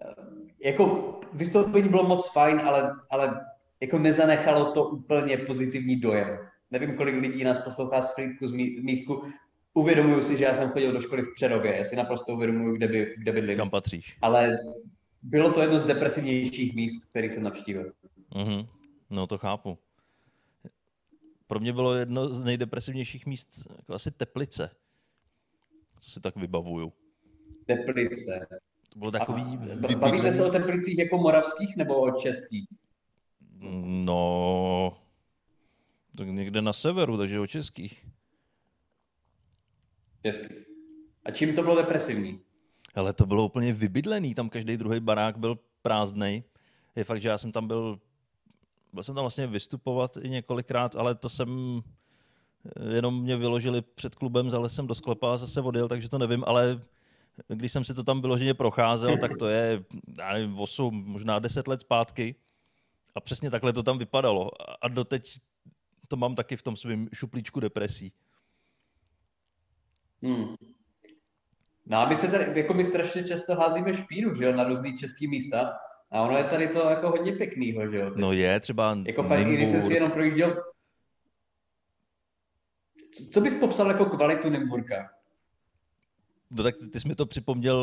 Ehm, 0.01 0.47
jako 0.63 1.19
vystoupení 1.33 1.89
bylo 1.89 2.07
moc 2.07 2.31
fajn, 2.31 2.59
ale, 2.59 2.95
ale 3.09 3.45
jako 3.81 3.99
nezanechalo 3.99 4.71
to 4.71 4.85
úplně 4.85 5.37
pozitivní 5.37 5.95
dojem. 5.95 6.37
Nevím, 6.71 6.95
kolik 6.95 7.15
lidí 7.15 7.43
nás 7.43 7.57
poslouchá 7.57 8.01
z 8.01 8.15
Frýdku, 8.15 8.47
z 8.47 8.51
místku. 8.81 9.23
Uvědomuju 9.73 10.21
si, 10.23 10.37
že 10.37 10.43
já 10.43 10.55
jsem 10.55 10.69
chodil 10.69 10.91
do 10.91 11.01
školy 11.01 11.21
v 11.21 11.33
Přerově, 11.35 11.77
já 11.77 11.83
si 11.83 11.95
naprosto 11.95 12.33
uvědomuju, 12.33 12.75
kde, 12.75 12.87
by, 12.87 13.13
kde 13.17 13.31
bydlím. 13.31 13.57
Kam 13.57 13.69
patříš. 13.69 14.17
Ale 14.21 14.57
bylo 15.21 15.51
to 15.51 15.61
jedno 15.61 15.79
z 15.79 15.85
depresivnějších 15.85 16.75
míst, 16.75 17.09
který 17.09 17.29
jsem 17.29 17.43
navštívil. 17.43 17.91
Mm-hmm. 18.31 18.67
No 19.09 19.27
to 19.27 19.37
chápu. 19.37 19.77
Pro 21.47 21.59
mě 21.59 21.73
bylo 21.73 21.95
jedno 21.95 22.29
z 22.29 22.43
nejdepresivnějších 22.43 23.25
míst 23.25 23.67
jako 23.77 23.93
asi 23.93 24.11
Teplice. 24.11 24.69
Co 25.99 26.11
si 26.11 26.21
tak 26.21 26.35
vybavuju. 26.35 26.93
Teplice. 27.65 28.47
To 28.89 28.99
bylo 28.99 29.11
takový... 29.11 29.41
A, 29.41 29.95
bavíte 29.95 30.33
se 30.33 30.45
o 30.45 30.51
Teplicích 30.51 30.97
jako 30.97 31.17
moravských 31.17 31.77
nebo 31.77 32.01
o 32.01 32.11
českých? 32.11 32.67
No, 34.05 34.97
tak 36.17 36.27
někde 36.27 36.61
na 36.61 36.73
severu, 36.73 37.17
takže 37.17 37.39
o 37.39 37.47
českých. 37.47 38.07
Český. 40.25 40.55
A 41.25 41.31
čím 41.31 41.55
to 41.55 41.63
bylo 41.63 41.75
depresivní? 41.75 42.39
Ale 42.95 43.13
to 43.13 43.25
bylo 43.25 43.45
úplně 43.45 43.73
vybydlený, 43.73 44.35
tam 44.35 44.49
každý 44.49 44.77
druhý 44.77 44.99
barák 44.99 45.37
byl 45.37 45.59
prázdný. 45.81 46.43
Je 46.95 47.03
fakt, 47.03 47.21
že 47.21 47.29
já 47.29 47.37
jsem 47.37 47.51
tam 47.51 47.67
byl, 47.67 47.99
byl 48.93 49.03
jsem 49.03 49.15
tam 49.15 49.23
vlastně 49.23 49.47
vystupovat 49.47 50.17
i 50.17 50.29
několikrát, 50.29 50.95
ale 50.95 51.15
to 51.15 51.29
jsem, 51.29 51.81
jenom 52.93 53.21
mě 53.21 53.37
vyložili 53.37 53.81
před 53.81 54.15
klubem, 54.15 54.49
zalez 54.49 54.75
jsem 54.75 54.87
do 54.87 54.95
sklepa 54.95 55.33
a 55.33 55.37
zase 55.37 55.61
odjel, 55.61 55.87
takže 55.87 56.09
to 56.09 56.17
nevím, 56.17 56.43
ale 56.47 56.81
když 57.47 57.71
jsem 57.71 57.85
si 57.85 57.93
to 57.93 58.03
tam 58.03 58.21
vyloženě 58.21 58.53
procházel, 58.53 59.17
tak 59.17 59.37
to 59.37 59.47
je, 59.47 59.83
já 60.17 60.33
nevím, 60.33 60.59
8, 60.59 61.03
možná 61.07 61.39
10 61.39 61.67
let 61.67 61.81
zpátky. 61.81 62.35
A 63.15 63.19
přesně 63.19 63.49
takhle 63.49 63.73
to 63.73 63.83
tam 63.83 63.97
vypadalo. 63.97 64.49
A 64.81 64.87
doteď 64.87 65.39
to 66.07 66.15
mám 66.15 66.35
taky 66.35 66.57
v 66.57 66.63
tom 66.63 66.75
svém 66.75 67.09
šuplíčku 67.13 67.59
depresí. 67.59 68.13
Hmm. 70.23 70.55
No 71.85 71.97
a 71.97 72.09
my 72.09 72.17
se 72.17 72.27
tady, 72.27 72.59
jako 72.59 72.73
my 72.73 72.83
strašně 72.83 73.23
často 73.23 73.55
házíme 73.55 73.93
špínu, 73.93 74.35
že 74.35 74.45
jo, 74.45 74.53
na 74.53 74.63
různý 74.63 74.97
český 74.97 75.27
místa. 75.27 75.73
A 76.11 76.21
ono 76.21 76.37
je 76.37 76.43
tady 76.43 76.67
to 76.67 76.89
jako 76.89 77.09
hodně 77.09 77.31
pěknýho, 77.31 77.91
že 77.91 77.97
jo. 77.97 78.09
Teď. 78.09 78.19
No 78.19 78.33
je, 78.33 78.59
třeba 78.59 78.97
Jako 79.05 79.23
fakt, 79.23 79.39
když 79.39 79.69
jsem 79.69 79.83
si 79.87 79.93
jenom 79.93 80.11
projížděl... 80.11 80.63
Co 83.31 83.41
bys 83.41 83.55
popsal 83.55 83.87
jako 83.87 84.05
kvalitu 84.05 84.49
Nymburka? 84.49 85.09
No 86.51 86.63
tak 86.63 86.75
ty 86.91 86.99
jsi 86.99 87.07
mi 87.07 87.15
to 87.15 87.25
připomněl 87.25 87.77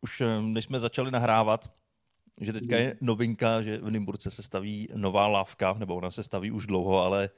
už, 0.00 0.22
než 0.40 0.64
jsme 0.64 0.80
začali 0.80 1.10
nahrávat, 1.10 1.72
že 2.40 2.52
teďka 2.52 2.76
je 2.76 2.96
novinka, 3.00 3.62
že 3.62 3.78
v 3.78 3.90
Nymburce 3.90 4.30
se 4.30 4.42
staví 4.42 4.88
nová 4.94 5.26
lávka, 5.26 5.72
nebo 5.78 5.96
ona 5.96 6.10
se 6.10 6.22
staví 6.22 6.50
už 6.50 6.66
dlouho, 6.66 7.02
ale 7.02 7.30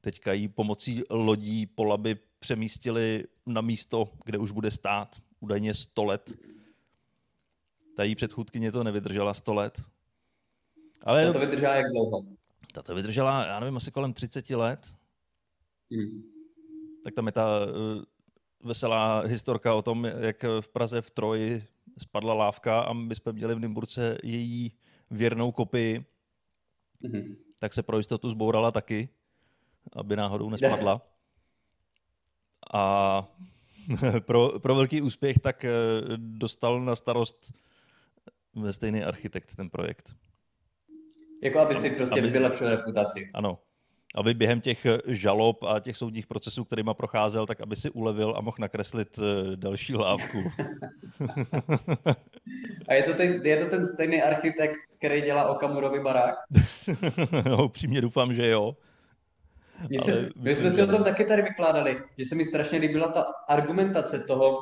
teďka 0.00 0.32
ji 0.32 0.48
pomocí 0.48 1.02
lodí 1.10 1.66
po 1.66 1.84
laby 1.84 2.16
přemístili 2.38 3.24
na 3.46 3.60
místo, 3.60 4.08
kde 4.24 4.38
už 4.38 4.50
bude 4.50 4.70
stát, 4.70 5.16
údajně 5.40 5.74
100 5.74 6.04
let. 6.04 6.38
Ta 7.96 8.04
její 8.04 8.14
předchůdkyně 8.14 8.72
to 8.72 8.84
nevydržela 8.84 9.34
100 9.34 9.54
let. 9.54 9.82
Ale 11.02 11.32
to 11.32 11.38
vydržela 11.38 11.74
jak 11.74 11.86
dlouho? 11.92 12.24
Ta 12.72 12.82
to 12.82 12.94
vydržela, 12.94 13.46
já 13.46 13.60
nevím, 13.60 13.76
asi 13.76 13.90
kolem 13.90 14.12
30 14.12 14.50
let. 14.50 14.94
Hmm. 15.92 16.22
Tak 17.04 17.14
tam 17.14 17.26
je 17.26 17.32
ta 17.32 17.66
uh, 17.66 18.02
veselá 18.64 19.20
historka 19.20 19.74
o 19.74 19.82
tom, 19.82 20.04
jak 20.04 20.44
v 20.60 20.68
Praze 20.68 21.02
v 21.02 21.10
Troji 21.10 21.64
spadla 21.98 22.34
lávka 22.34 22.80
a 22.80 22.92
my 22.92 23.14
jsme 23.14 23.32
měli 23.32 23.54
v 23.54 23.60
Nymburce 23.60 24.18
její 24.22 24.72
věrnou 25.10 25.52
kopii, 25.52 26.04
mm-hmm. 27.04 27.36
tak 27.60 27.72
se 27.72 27.82
pro 27.82 27.96
jistotu 27.96 28.30
zbourala 28.30 28.70
taky, 28.70 29.08
aby 29.92 30.16
náhodou 30.16 30.50
nespadla. 30.50 31.00
A 32.72 33.24
pro, 34.20 34.58
pro 34.58 34.74
velký 34.74 35.02
úspěch 35.02 35.38
tak 35.38 35.64
eh, 35.64 35.70
dostal 36.16 36.80
na 36.80 36.96
starost 36.96 37.52
ve 38.56 38.72
stejný 38.72 39.02
architekt 39.02 39.56
ten 39.56 39.70
projekt. 39.70 40.10
Jako 41.42 41.58
aby 41.58 41.76
si 41.76 41.90
prostě 41.90 42.20
aby, 42.20 42.30
vylepšil 42.30 42.70
reputaci. 42.70 43.30
Ano, 43.34 43.58
aby 44.14 44.34
během 44.34 44.60
těch 44.60 44.86
eh, 44.86 44.98
žalob 45.06 45.62
a 45.62 45.80
těch 45.80 45.96
soudních 45.96 46.26
procesů, 46.26 46.64
kterýma 46.64 46.94
procházel, 46.94 47.46
tak 47.46 47.60
aby 47.60 47.76
si 47.76 47.90
ulevil 47.90 48.34
a 48.36 48.40
mohl 48.40 48.56
nakreslit 48.60 49.18
eh, 49.18 49.56
další 49.56 49.94
lávku. 49.94 50.38
a 52.88 52.94
je 52.94 53.02
to, 53.02 53.14
ten, 53.14 53.46
je 53.46 53.64
to 53.64 53.70
ten 53.70 53.86
stejný 53.86 54.22
architekt, 54.22 54.76
který 54.98 55.22
dělá 55.22 55.48
Okamurovi 55.48 56.00
barák? 56.00 56.34
no, 57.48 57.64
upřímně 57.64 58.00
doufám, 58.00 58.34
že 58.34 58.48
jo. 58.48 58.76
My, 59.90 59.98
se, 59.98 60.28
my 60.36 60.54
jsme 60.54 60.70
si 60.70 60.82
o 60.82 60.86
tom 60.86 61.04
taky 61.04 61.24
tady 61.24 61.42
vykládali, 61.42 62.02
že 62.18 62.24
se 62.24 62.34
mi 62.34 62.44
strašně 62.44 62.78
líbila 62.78 63.08
ta 63.08 63.26
argumentace 63.48 64.18
toho, 64.18 64.58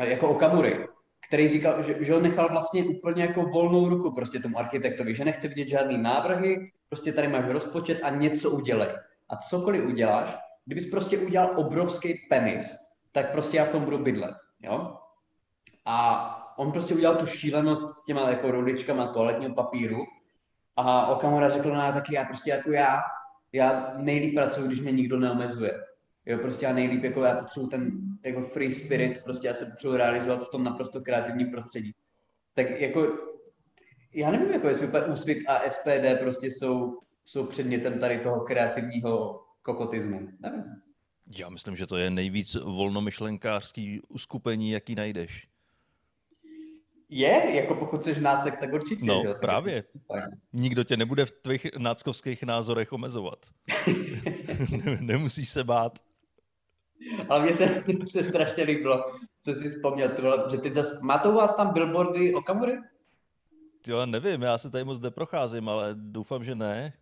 jako 0.00 0.28
Okamury, 0.28 0.86
který 1.34 1.48
říkal, 1.48 1.82
že, 1.82 1.96
že 2.00 2.14
on 2.14 2.22
nechal 2.22 2.48
vlastně 2.48 2.84
úplně 2.84 3.22
jako 3.22 3.42
volnou 3.42 3.88
ruku 3.88 4.14
prostě 4.14 4.38
tomu 4.38 4.58
architektovi, 4.58 5.14
že 5.14 5.24
nechce 5.24 5.48
vidět 5.48 5.68
žádný 5.68 5.98
návrhy, 5.98 6.70
prostě 6.88 7.12
tady 7.12 7.28
máš 7.28 7.44
rozpočet 7.48 7.98
a 8.02 8.10
něco 8.10 8.50
udělej. 8.50 8.88
A 9.28 9.36
cokoliv 9.36 9.84
uděláš, 9.84 10.36
kdybys 10.64 10.90
prostě 10.90 11.18
udělal 11.18 11.52
obrovský 11.56 12.14
penis, 12.30 12.76
tak 13.12 13.32
prostě 13.32 13.56
já 13.56 13.64
v 13.64 13.72
tom 13.72 13.84
budu 13.84 13.98
bydlet, 13.98 14.34
jo? 14.60 14.96
A 15.84 16.54
on 16.58 16.72
prostě 16.72 16.94
udělal 16.94 17.16
tu 17.16 17.26
šílenost 17.26 17.98
s 17.98 18.04
těma 18.04 18.30
jako 18.30 18.50
ruličkama 18.50 19.12
toaletního 19.12 19.54
papíru 19.54 20.04
a 20.76 21.06
Okamura 21.06 21.48
řekl, 21.48 21.68
no 21.74 21.92
taky 21.92 22.14
já 22.14 22.24
prostě 22.24 22.50
jako 22.50 22.72
já, 22.72 23.02
já 23.52 23.94
nejlíp 23.96 24.34
pracuji, 24.34 24.66
když 24.66 24.80
mě 24.80 24.92
nikdo 24.92 25.18
neomezuje. 25.18 25.80
Jo, 26.26 26.38
prostě 26.38 26.66
já 26.66 26.72
nejlíp, 26.72 27.04
jako 27.04 27.24
já 27.24 27.34
potřebuji 27.34 27.66
ten 27.66 27.92
jako 28.24 28.42
free 28.42 28.72
spirit, 28.72 29.22
prostě 29.24 29.48
já 29.48 29.54
se 29.54 29.66
potřebuji 29.66 29.96
realizovat 29.96 30.46
v 30.46 30.50
tom 30.50 30.64
naprosto 30.64 31.00
kreativním 31.00 31.50
prostředí. 31.50 31.92
Tak 32.54 32.80
jako, 32.80 33.18
já 34.12 34.30
nevím, 34.30 34.52
jako 34.52 34.68
jestli 34.68 34.86
úplně 34.86 35.04
Úsvit 35.04 35.48
a 35.48 35.70
SPD 35.70 36.20
prostě 36.20 36.46
jsou, 36.46 36.98
jsou 37.24 37.46
předmětem 37.46 37.98
tady 37.98 38.18
toho 38.18 38.40
kreativního 38.40 39.40
kokotismu. 39.62 40.28
Nevím. 40.40 40.64
Já 41.38 41.48
myslím, 41.48 41.76
že 41.76 41.86
to 41.86 41.96
je 41.96 42.10
nejvíc 42.10 42.54
volnomyšlenkářský 42.54 44.00
uskupení, 44.08 44.70
jaký 44.70 44.94
najdeš. 44.94 45.48
Je, 47.08 47.54
jako 47.54 47.74
pokud 47.74 48.04
jsi 48.04 48.20
nácek, 48.20 48.58
tak 48.58 48.72
určitě. 48.72 49.04
No, 49.04 49.22
jo, 49.24 49.34
právě. 49.40 49.84
Nikdo 50.52 50.84
tě 50.84 50.96
nebude 50.96 51.24
v 51.24 51.30
tvých 51.30 51.66
náckovských 51.78 52.42
názorech 52.42 52.92
omezovat. 52.92 53.38
Nemusíš 55.00 55.50
se 55.50 55.64
bát. 55.64 55.98
Ale 57.28 57.42
mně 57.42 57.54
se, 57.54 57.84
se 58.06 58.24
strašně 58.24 58.64
líbilo, 58.64 59.04
co 59.40 59.54
si 59.54 59.68
vzpomněl, 59.68 60.10
že 60.50 60.58
teď 60.58 60.74
zase, 60.74 60.98
má 61.02 61.18
to 61.18 61.30
u 61.30 61.34
vás 61.34 61.56
tam 61.56 61.72
billboardy 61.72 62.34
Okamury? 62.34 62.78
Jo, 63.86 64.06
nevím, 64.06 64.42
já 64.42 64.58
se 64.58 64.70
tady 64.70 64.84
moc 64.84 65.00
neprocházím, 65.00 65.68
ale 65.68 65.90
doufám, 65.94 66.44
že 66.44 66.54
ne. 66.54 66.92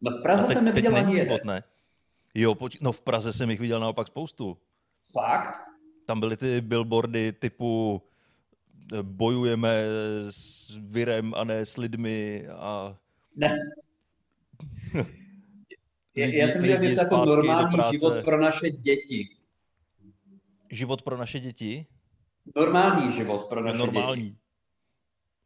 No 0.00 0.10
v 0.10 0.22
Praze 0.22 0.44
teď, 0.46 0.56
jsem 0.56 0.64
neviděl 0.64 0.96
ani 0.96 1.16
jeden. 1.16 1.38
Ne. 1.44 1.62
Jo, 2.34 2.54
poč- 2.54 2.78
no 2.80 2.92
v 2.92 3.00
Praze 3.00 3.32
jsem 3.32 3.50
jich 3.50 3.60
viděl 3.60 3.80
naopak 3.80 4.06
spoustu. 4.06 4.58
Fakt? 5.12 5.60
Tam 6.06 6.20
byly 6.20 6.36
ty 6.36 6.60
billboardy 6.60 7.32
typu 7.32 8.02
eh, 8.92 9.02
bojujeme 9.02 9.82
s 10.30 10.72
virem 10.80 11.34
a 11.36 11.44
ne 11.44 11.66
s 11.66 11.76
lidmi 11.76 12.48
a... 12.48 12.96
Ne. 13.36 13.58
lidi, 16.26 16.38
já 16.38 16.48
jsem 16.48 16.62
měl 16.62 16.78
něco 16.78 17.02
jako 17.02 17.16
normální 17.16 17.76
život 17.90 18.24
pro 18.24 18.40
naše 18.40 18.70
děti. 18.70 19.28
Život 20.70 21.02
pro 21.02 21.16
naše 21.16 21.40
děti? 21.40 21.86
Normální 22.56 23.12
život 23.12 23.48
pro 23.48 23.62
naše 23.62 23.78
normální. 23.78 24.22
děti. 24.22 24.36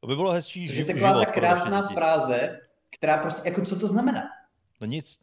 To 0.01 0.07
by 0.07 0.17
bylo 0.17 0.31
hezčí 0.31 0.67
ži- 0.67 0.73
život 0.73 0.87
taková 0.87 1.25
ta 1.25 1.33
krásná 1.33 1.89
fráze, 1.89 2.61
která 2.97 3.19
prostě, 3.19 3.49
jako 3.49 3.63
co 3.63 3.79
to 3.79 3.89
znamená? 3.89 4.23
No 4.81 4.87
nic. 4.87 5.21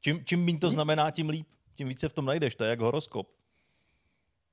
Čím, 0.00 0.24
čím 0.24 0.44
méně 0.44 0.58
to 0.58 0.70
znamená, 0.70 1.10
tím 1.10 1.28
líp. 1.28 1.46
Tím 1.74 1.88
více 1.88 2.08
v 2.08 2.12
tom 2.12 2.24
najdeš, 2.24 2.54
to 2.54 2.64
je 2.64 2.70
jak 2.70 2.80
horoskop. 2.80 3.28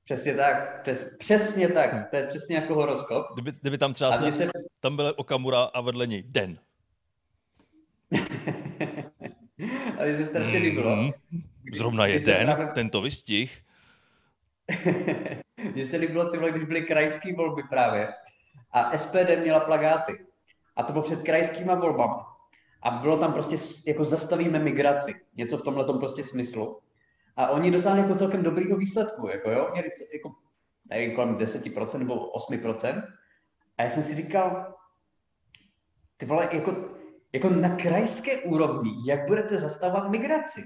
Přesně 0.04 0.34
tak, 0.34 0.82
přes, 0.82 1.16
přesně 1.18 1.68
tak, 1.68 1.94
hm. 1.94 2.04
to 2.10 2.16
je 2.16 2.26
přesně 2.26 2.56
jako 2.56 2.74
horoskop. 2.74 3.26
Kdyby, 3.32 3.52
kdyby 3.60 3.78
tam 3.78 3.94
třeba 3.94 4.12
se, 4.12 4.32
se... 4.32 4.48
tam 4.80 4.96
byl 4.96 5.14
Okamura 5.16 5.62
a 5.62 5.80
vedle 5.80 6.06
něj 6.06 6.22
den. 6.22 6.58
A 10.04 10.06
mně 10.06 10.16
se 10.16 10.26
strašně 10.26 10.58
líbilo. 10.58 10.96
Mm, 10.96 11.10
zrovna 11.72 12.06
je 12.06 12.20
den, 12.20 12.46
právě... 12.46 12.66
tento 12.66 13.00
vystih. 13.00 13.60
mně 15.74 15.86
se 15.86 15.96
líbilo, 15.96 16.30
tyhle, 16.30 16.50
když 16.50 16.64
byly 16.64 16.82
krajské 16.82 17.34
volby 17.34 17.62
právě. 17.70 18.08
A 18.70 18.98
SPD 18.98 19.40
měla 19.42 19.60
plagáty. 19.60 20.26
A 20.76 20.82
to 20.82 20.92
bylo 20.92 21.04
před 21.04 21.22
krajskýma 21.22 21.74
volbama. 21.74 22.26
a 22.82 22.90
bylo 22.90 23.16
tam 23.16 23.32
prostě 23.32 23.56
jako 23.86 24.04
zastavíme 24.04 24.58
migraci, 24.58 25.14
něco 25.36 25.58
v 25.58 25.62
tomhle 25.62 25.84
prostě 25.84 26.24
smyslu. 26.24 26.80
A 27.36 27.48
oni 27.48 27.70
dosáhli 27.70 28.00
jako 28.00 28.14
celkem 28.14 28.42
dobrýho 28.42 28.76
výsledku, 28.76 29.28
jako 29.28 29.50
jo, 29.50 29.68
měli 29.72 29.88
jako, 30.12 30.34
nevím, 30.90 31.14
kolem 31.14 31.38
10% 31.38 31.98
nebo 31.98 32.32
8%. 32.32 33.02
A 33.78 33.82
já 33.82 33.90
jsem 33.90 34.02
si 34.02 34.14
říkal, 34.14 34.74
ty 36.16 36.26
vole, 36.26 36.48
jako, 36.52 36.74
jako 37.34 37.50
na 37.50 37.76
krajské 37.76 38.36
úrovni, 38.38 38.90
jak 39.06 39.26
budete 39.26 39.58
zastavovat 39.58 40.10
migraci? 40.10 40.64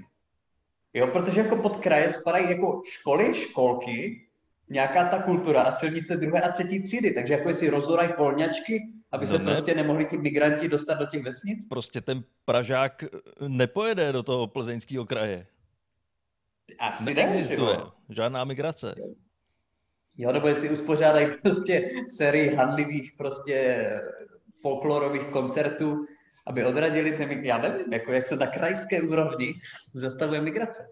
Jo, 0.93 1.07
protože 1.07 1.41
jako 1.41 1.55
pod 1.55 1.77
kraje 1.77 2.13
spadají 2.13 2.49
jako 2.49 2.81
školy, 2.85 3.33
školky, 3.33 4.25
nějaká 4.69 5.07
ta 5.07 5.23
kultura 5.23 5.61
a 5.61 5.71
silnice 5.71 6.17
druhé 6.17 6.41
a 6.41 6.51
třetí 6.51 6.83
třídy. 6.83 7.11
Takže 7.11 7.33
jako 7.33 7.47
jestli 7.47 7.69
rozoraj 7.69 8.13
polňačky, 8.17 8.81
aby 9.11 9.25
no 9.25 9.31
se 9.31 9.39
ne. 9.39 9.45
prostě 9.45 9.75
nemohli 9.75 10.05
ti 10.05 10.17
migranti 10.17 10.67
dostat 10.67 10.93
do 10.93 11.05
těch 11.05 11.23
vesnic? 11.23 11.67
Prostě 11.67 12.01
ten 12.01 12.23
Pražák 12.45 13.03
nepojede 13.47 14.11
do 14.11 14.23
toho 14.23 14.47
plzeňského 14.47 15.05
kraje. 15.05 15.47
Asi 16.79 17.13
Neexistuje. 17.13 17.77
Ne, 17.77 17.83
žádná 18.09 18.43
migrace. 18.43 18.95
Jo, 20.17 20.31
nebo 20.31 20.47
jestli 20.47 20.69
uspořádají 20.69 21.27
prostě 21.41 21.89
sérii 22.15 22.55
handlivých 22.55 23.13
prostě 23.17 23.89
folklorových 24.61 25.25
koncertů, 25.25 26.05
aby 26.49 26.65
odradili 26.65 27.11
ty, 27.11 27.47
já 27.47 27.57
nevím, 27.57 27.93
jako 27.93 28.11
jak 28.11 28.27
se 28.27 28.35
na 28.35 28.47
krajské 28.47 29.01
úrovni 29.01 29.53
zastavuje 29.93 30.41
migrace. 30.41 30.89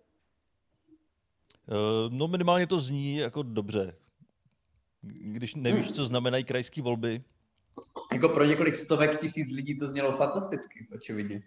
Eh, 1.69 2.09
no 2.09 2.27
minimálně 2.27 2.67
to 2.67 2.79
zní 2.79 3.17
jako 3.17 3.43
dobře. 3.43 3.95
Když 5.01 5.55
nevíš, 5.55 5.85
hmm. 5.85 5.93
co 5.93 6.05
znamenají 6.05 6.43
krajské 6.43 6.81
volby. 6.81 7.23
Jako 8.13 8.29
pro 8.29 8.45
několik 8.45 8.75
stovek 8.75 9.19
tisíc 9.19 9.47
lidí 9.51 9.77
to 9.77 9.87
znělo 9.87 10.17
fantasticky, 10.17 10.87
očividně. 10.95 11.41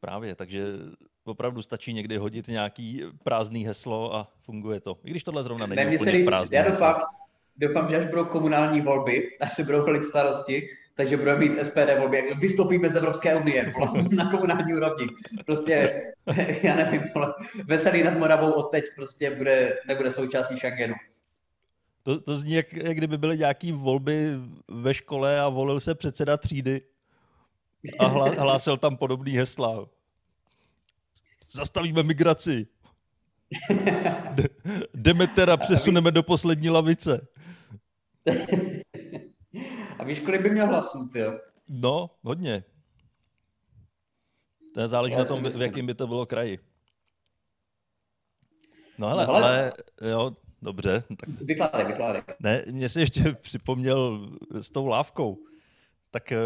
Právě, 0.00 0.34
takže 0.34 0.64
opravdu 1.24 1.62
stačí 1.62 1.92
někdy 1.92 2.16
hodit 2.16 2.48
nějaký 2.48 3.02
prázdný 3.22 3.66
heslo 3.66 4.14
a 4.14 4.32
funguje 4.40 4.80
to. 4.80 4.98
I 5.04 5.10
když 5.10 5.24
tohle 5.24 5.42
zrovna 5.42 5.66
není 5.66 5.90
ne, 5.90 5.98
úplně 5.98 6.24
prázdný 6.24 6.56
Já 6.56 6.70
doufám, 6.70 6.96
doufám, 7.56 7.88
že 7.88 7.96
až 7.96 8.06
budou 8.10 8.24
komunální 8.24 8.80
volby, 8.80 9.38
až 9.40 9.54
se 9.54 9.64
budou 9.64 9.82
cholit 9.82 10.04
starosti, 10.04 10.68
takže 10.94 11.16
budeme 11.16 11.38
mít 11.38 11.52
SPD 11.62 11.98
volby. 11.98 12.34
Vystoupíme 12.38 12.90
z 12.90 12.96
Evropské 12.96 13.36
unie 13.36 13.74
na 14.10 14.30
komunální 14.30 14.74
úrovni. 14.74 15.06
Prostě, 15.46 16.02
já 16.62 16.76
nevím, 16.76 17.02
veselý 17.64 18.02
nad 18.02 18.18
Moravou 18.18 18.52
od 18.52 18.62
teď 18.62 18.84
prostě 18.96 19.30
bude, 19.30 19.78
nebude 19.88 20.12
součástí 20.12 20.56
Schengenu. 20.56 20.94
To, 22.02 22.20
to 22.20 22.36
zní, 22.36 22.52
jak, 22.52 22.72
jak 22.72 22.96
kdyby 22.96 23.18
byly 23.18 23.38
nějaké 23.38 23.72
volby 23.72 24.30
ve 24.68 24.94
škole 24.94 25.40
a 25.40 25.48
volil 25.48 25.80
se 25.80 25.94
předseda 25.94 26.36
třídy 26.36 26.80
a 27.98 28.06
hla, 28.06 28.28
hlásil 28.38 28.76
tam 28.76 28.96
podobný 28.96 29.32
hesla. 29.32 29.86
Zastavíme 31.52 32.02
migraci. 32.02 32.66
Demetera 34.94 35.56
přesuneme 35.56 36.10
do 36.10 36.22
poslední 36.22 36.70
lavice. 36.70 37.26
A 40.04 40.06
víš, 40.06 40.20
kolik 40.20 40.42
by 40.42 40.50
měl 40.50 40.66
hlasů, 40.66 41.08
ty 41.12 41.18
jo? 41.18 41.40
No, 41.68 42.10
hodně. 42.22 42.64
To 44.74 44.88
záleží 44.88 45.12
Já 45.12 45.18
na 45.18 45.24
tom, 45.24 45.42
v 45.42 45.62
jakém 45.62 45.86
by 45.86 45.94
to 45.94 46.06
bylo 46.06 46.26
kraji. 46.26 46.58
No 48.98 49.08
hele, 49.08 49.26
no, 49.26 49.32
hele. 49.32 49.48
ale 49.48 49.72
jo, 50.10 50.36
dobře. 50.62 51.04
Tak... 51.16 51.28
Vykládej, 51.28 51.86
vykládej. 51.86 52.22
Ne, 52.40 52.64
mě 52.70 52.88
si 52.88 53.00
ještě 53.00 53.32
připomněl 53.40 54.30
s 54.50 54.70
tou 54.70 54.86
lávkou. 54.86 55.38
Tak 56.10 56.32
eh, 56.32 56.38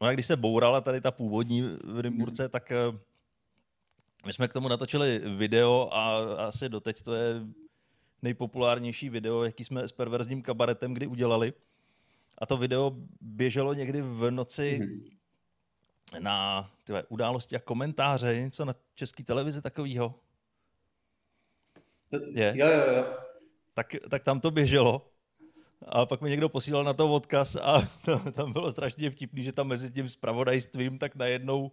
ona, 0.00 0.12
když 0.12 0.26
se 0.26 0.36
bourala 0.36 0.80
tady 0.80 1.00
ta 1.00 1.10
původní 1.10 1.62
v 1.84 2.00
Rimburce, 2.00 2.42
hmm. 2.42 2.50
tak 2.50 2.72
eh, 2.72 2.98
my 4.26 4.32
jsme 4.32 4.48
k 4.48 4.52
tomu 4.52 4.68
natočili 4.68 5.18
video 5.18 5.88
a 5.92 6.18
asi 6.46 6.68
doteď 6.68 7.02
to 7.02 7.14
je 7.14 7.40
nejpopulárnější 8.22 9.08
video, 9.08 9.44
jaký 9.44 9.64
jsme 9.64 9.88
s 9.88 9.92
perverzním 9.92 10.42
kabaretem 10.42 10.94
kdy 10.94 11.06
udělali. 11.06 11.52
A 12.42 12.46
to 12.46 12.56
video 12.56 12.92
běželo 13.20 13.74
někdy 13.74 14.02
v 14.02 14.30
noci 14.30 14.80
mm-hmm. 14.82 16.20
na 16.20 16.70
tyhle, 16.84 17.04
události 17.08 17.56
a 17.56 17.60
komentáře, 17.60 18.40
něco 18.40 18.64
na 18.64 18.74
české 18.94 19.24
televizi 19.24 19.62
takového. 19.62 20.14
Je. 22.32 22.54
Jo, 22.56 22.66
jo, 22.66 22.94
jo. 22.96 23.04
Tak, 23.74 23.96
tak 24.10 24.22
tam 24.22 24.40
to 24.40 24.50
běželo. 24.50 25.08
A 25.86 26.06
pak 26.06 26.20
mi 26.20 26.30
někdo 26.30 26.48
posílal 26.48 26.84
na 26.84 26.92
to 26.92 27.12
odkaz 27.12 27.56
a 27.56 27.88
to, 28.04 28.32
tam 28.32 28.52
bylo 28.52 28.70
strašně 28.70 29.10
vtipný, 29.10 29.44
že 29.44 29.52
tam 29.52 29.68
mezi 29.68 29.90
tím 29.90 30.08
spravodajstvím 30.08 30.98
tak 30.98 31.16
najednou 31.16 31.72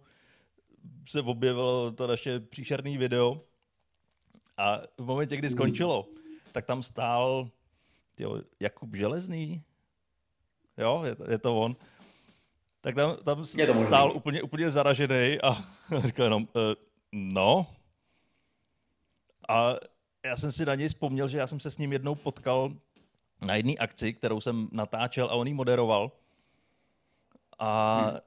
se 1.08 1.20
objevilo 1.20 1.92
to 1.92 2.06
naše 2.06 2.40
příšerné 2.40 2.98
video. 2.98 3.40
A 4.56 4.80
v 4.98 5.04
momentě, 5.04 5.36
kdy 5.36 5.48
mhm. 5.48 5.52
skončilo, 5.52 6.08
tak 6.52 6.66
tam 6.66 6.82
stál 6.82 7.50
tyjo, 8.16 8.42
Jakub 8.60 8.96
Železný, 8.96 9.62
jo, 10.78 11.02
je 11.04 11.14
to, 11.14 11.30
je 11.30 11.38
to 11.38 11.60
on, 11.60 11.76
tak 12.80 12.94
tam, 12.94 13.16
tam 13.24 13.44
stál 13.44 14.12
úplně, 14.16 14.42
úplně 14.42 14.70
zaražený 14.70 15.38
a 15.42 15.64
říkal 16.06 16.24
jenom, 16.24 16.42
uh, 16.42 16.74
no. 17.12 17.66
A 19.48 19.74
já 20.24 20.36
jsem 20.36 20.52
si 20.52 20.66
na 20.66 20.74
něj 20.74 20.88
vzpomněl, 20.88 21.28
že 21.28 21.38
já 21.38 21.46
jsem 21.46 21.60
se 21.60 21.70
s 21.70 21.78
ním 21.78 21.92
jednou 21.92 22.14
potkal 22.14 22.72
na 23.40 23.54
jedné 23.54 23.72
akci, 23.74 24.12
kterou 24.12 24.40
jsem 24.40 24.68
natáčel 24.72 25.26
a 25.26 25.34
on 25.34 25.46
ji 25.46 25.54
moderoval. 25.54 26.12
A 27.58 28.00
hmm. 28.00 28.18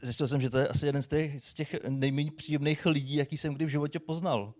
zjistil 0.00 0.28
jsem, 0.28 0.40
že 0.40 0.50
to 0.50 0.58
je 0.58 0.68
asi 0.68 0.86
jeden 0.86 1.02
z 1.02 1.08
těch, 1.08 1.44
z 1.44 1.54
těch 1.54 1.74
nejméně 1.88 2.30
příjemných 2.30 2.86
lidí, 2.86 3.14
jaký 3.16 3.36
jsem 3.36 3.54
kdy 3.54 3.64
v 3.64 3.68
životě 3.68 3.98
poznal. 3.98 4.54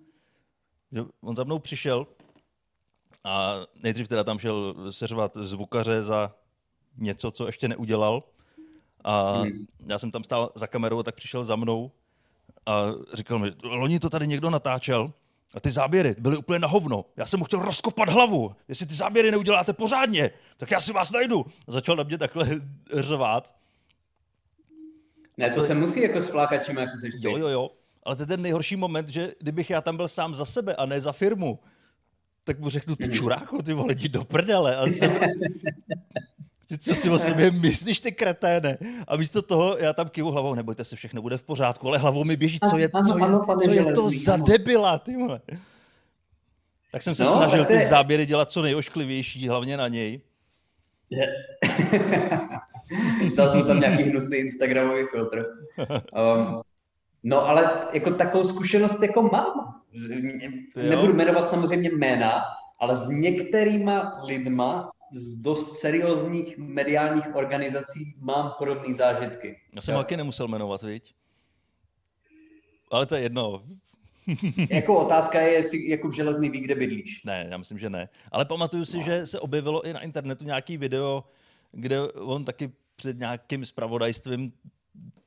Že 0.92 1.00
on 1.20 1.37
za 1.37 1.44
mnou 1.44 1.59
přišel 1.59 2.06
a 3.24 3.61
nejdřív 3.83 4.09
teda 4.09 4.24
tam 4.24 4.38
šel 4.38 4.74
seřvat 4.92 5.37
zvukaře 5.40 6.02
za 6.02 6.35
něco, 6.96 7.31
co 7.31 7.46
ještě 7.46 7.68
neudělal. 7.68 8.22
A 9.05 9.40
hmm. 9.40 9.66
já 9.87 9.98
jsem 9.98 10.11
tam 10.11 10.24
stál 10.24 10.53
za 10.55 10.66
kamerou, 10.66 11.03
tak 11.03 11.14
přišel 11.14 11.44
za 11.44 11.57
mnou 11.57 11.90
a 12.66 12.87
říkal 13.14 13.38
mi, 13.38 13.53
loni 13.62 14.00
to 14.00 14.11
tady 14.11 14.26
někdo 14.26 14.50
natáčel 14.50 15.12
a 15.55 15.61
ty 15.61 15.70
záběry 15.70 16.14
byly 16.18 16.37
úplně 16.37 16.59
na 16.59 16.68
hovno. 16.68 17.05
Já 17.16 17.26
jsem 17.26 17.38
mu 17.38 17.44
chtěl 17.44 17.59
rozkopat 17.59 18.09
hlavu. 18.09 18.53
Jestli 18.68 18.87
ty 18.87 18.94
záběry 18.94 19.31
neuděláte 19.31 19.72
pořádně, 19.72 20.31
tak 20.57 20.70
já 20.70 20.81
si 20.81 20.92
vás 20.92 21.12
najdu. 21.12 21.46
A 21.68 21.72
začal 21.72 21.96
na 21.96 22.03
mě 22.03 22.18
takhle 22.18 22.46
řvát. 22.94 23.55
Ne, 25.37 25.50
to, 25.50 25.62
se 25.62 25.74
musí 25.74 26.00
jako 26.00 26.22
sflákat, 26.22 26.64
čím 26.64 26.76
jako 26.76 26.98
seš 26.98 27.14
Jo, 27.18 27.37
jo, 27.37 27.48
jo. 27.48 27.70
Ale 28.03 28.16
to 28.16 28.22
je 28.22 28.26
ten 28.26 28.42
nejhorší 28.42 28.76
moment, 28.76 29.09
že 29.09 29.33
kdybych 29.40 29.70
já 29.70 29.81
tam 29.81 29.96
byl 29.96 30.09
sám 30.09 30.35
za 30.35 30.44
sebe 30.44 30.74
a 30.74 30.87
ne 30.87 31.00
za 31.00 31.12
firmu, 31.12 31.59
tak 32.44 32.59
mu 32.59 32.70
řeknu, 32.70 32.96
ty 32.96 33.05
mhm. 33.05 33.12
čuráku, 33.12 33.62
ty 33.62 33.72
vole, 33.72 33.92
jdi 33.92 34.09
do 34.09 34.24
prdele. 34.24 34.76
A 34.76 34.87
jsem, 34.87 35.18
ty 36.70 36.78
co 36.78 36.94
si 36.94 37.11
o 37.11 37.18
sobě 37.18 37.50
myslíš, 37.50 38.00
ty 38.00 38.12
kreténe? 38.12 38.78
A 39.09 39.16
místo 39.16 39.42
toho 39.42 39.78
já 39.78 39.92
tam 39.92 40.09
kivu 40.09 40.30
hlavou, 40.30 40.54
nebojte 40.54 40.85
se, 40.85 40.96
všechno 40.96 41.22
bude 41.22 41.38
v 41.38 41.42
pořádku, 41.42 41.88
ale 41.88 41.98
hlavou 41.98 42.24
mi 42.24 42.37
běží, 42.37 42.59
co 42.70 42.78
je, 42.78 42.90
co 43.09 43.18
je, 43.18 43.26
co 43.64 43.70
je 43.70 43.92
to 43.92 44.11
za 44.11 44.37
debila, 44.37 44.98
ty 44.98 45.16
vole. 45.16 45.40
Tak 46.92 47.02
jsem 47.02 47.14
se 47.14 47.24
no, 47.24 47.30
snažil 47.30 47.64
ty 47.64 47.87
záběry 47.87 48.26
dělat 48.26 48.50
co 48.50 48.62
nejošklivější, 48.62 49.48
hlavně 49.48 49.76
na 49.76 49.88
něj. 49.88 50.20
Dal 53.37 53.50
jsem 53.50 53.66
tam 53.66 53.80
nějaký 53.80 54.02
hnusný 54.02 54.37
Instagramový 54.37 55.04
filtr. 55.11 55.46
Um, 55.78 56.62
no 57.22 57.48
ale 57.48 57.70
jako 57.92 58.11
takovou 58.11 58.44
zkušenost 58.44 59.02
jako 59.02 59.22
mám. 59.22 59.83
Nebudu 60.76 61.14
jmenovat 61.14 61.48
samozřejmě 61.48 61.90
jména, 61.90 62.42
ale 62.78 62.96
s 62.96 63.09
některýma 63.09 64.20
lidma 64.24 64.90
z 65.12 65.37
dost 65.37 65.79
seriózních 65.79 66.59
mediálních 66.59 67.35
organizací 67.35 68.14
mám 68.18 68.55
podobné 68.59 68.94
zážitky. 68.94 69.61
Já 69.73 69.83
jsem 69.83 69.94
taky 69.94 70.16
nemusel 70.16 70.49
jmenovat, 70.49 70.83
viď? 70.83 71.14
Ale 72.90 73.07
to 73.07 73.14
je 73.14 73.20
jedno. 73.20 73.64
jako 74.70 74.99
otázka 74.99 75.40
je, 75.40 75.53
jestli 75.53 75.90
jako 75.90 76.09
v 76.09 76.12
železný 76.12 76.51
ví, 76.51 76.61
kde 76.61 76.75
bydlíš. 76.75 77.25
Ne, 77.25 77.46
já 77.51 77.57
myslím, 77.57 77.79
že 77.79 77.90
ne. 77.90 78.09
Ale 78.33 78.44
pamatuju 78.44 78.85
si, 78.85 78.96
no. 78.96 79.03
že 79.03 79.27
se 79.27 79.40
objevilo 79.40 79.87
i 79.87 79.92
na 79.92 80.01
internetu 80.01 80.44
nějaký 80.44 80.77
video, 80.77 81.25
kde 81.73 82.12
on 82.12 82.44
taky 82.44 82.73
před 82.96 83.18
nějakým 83.18 83.64
spravodajstvím 83.64 84.53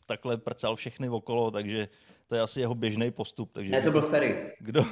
takhle 0.05 0.37
prcal 0.37 0.75
všechny 0.75 1.09
okolo, 1.09 1.51
takže 1.51 1.87
to 2.27 2.35
je 2.35 2.41
asi 2.41 2.59
jeho 2.59 2.75
běžný 2.75 3.11
postup. 3.11 3.51
Takže 3.51 3.71
ne, 3.71 3.81
to 3.81 3.91
byl 3.91 4.01
Ferry. 4.01 4.51
Kdo? 4.59 4.85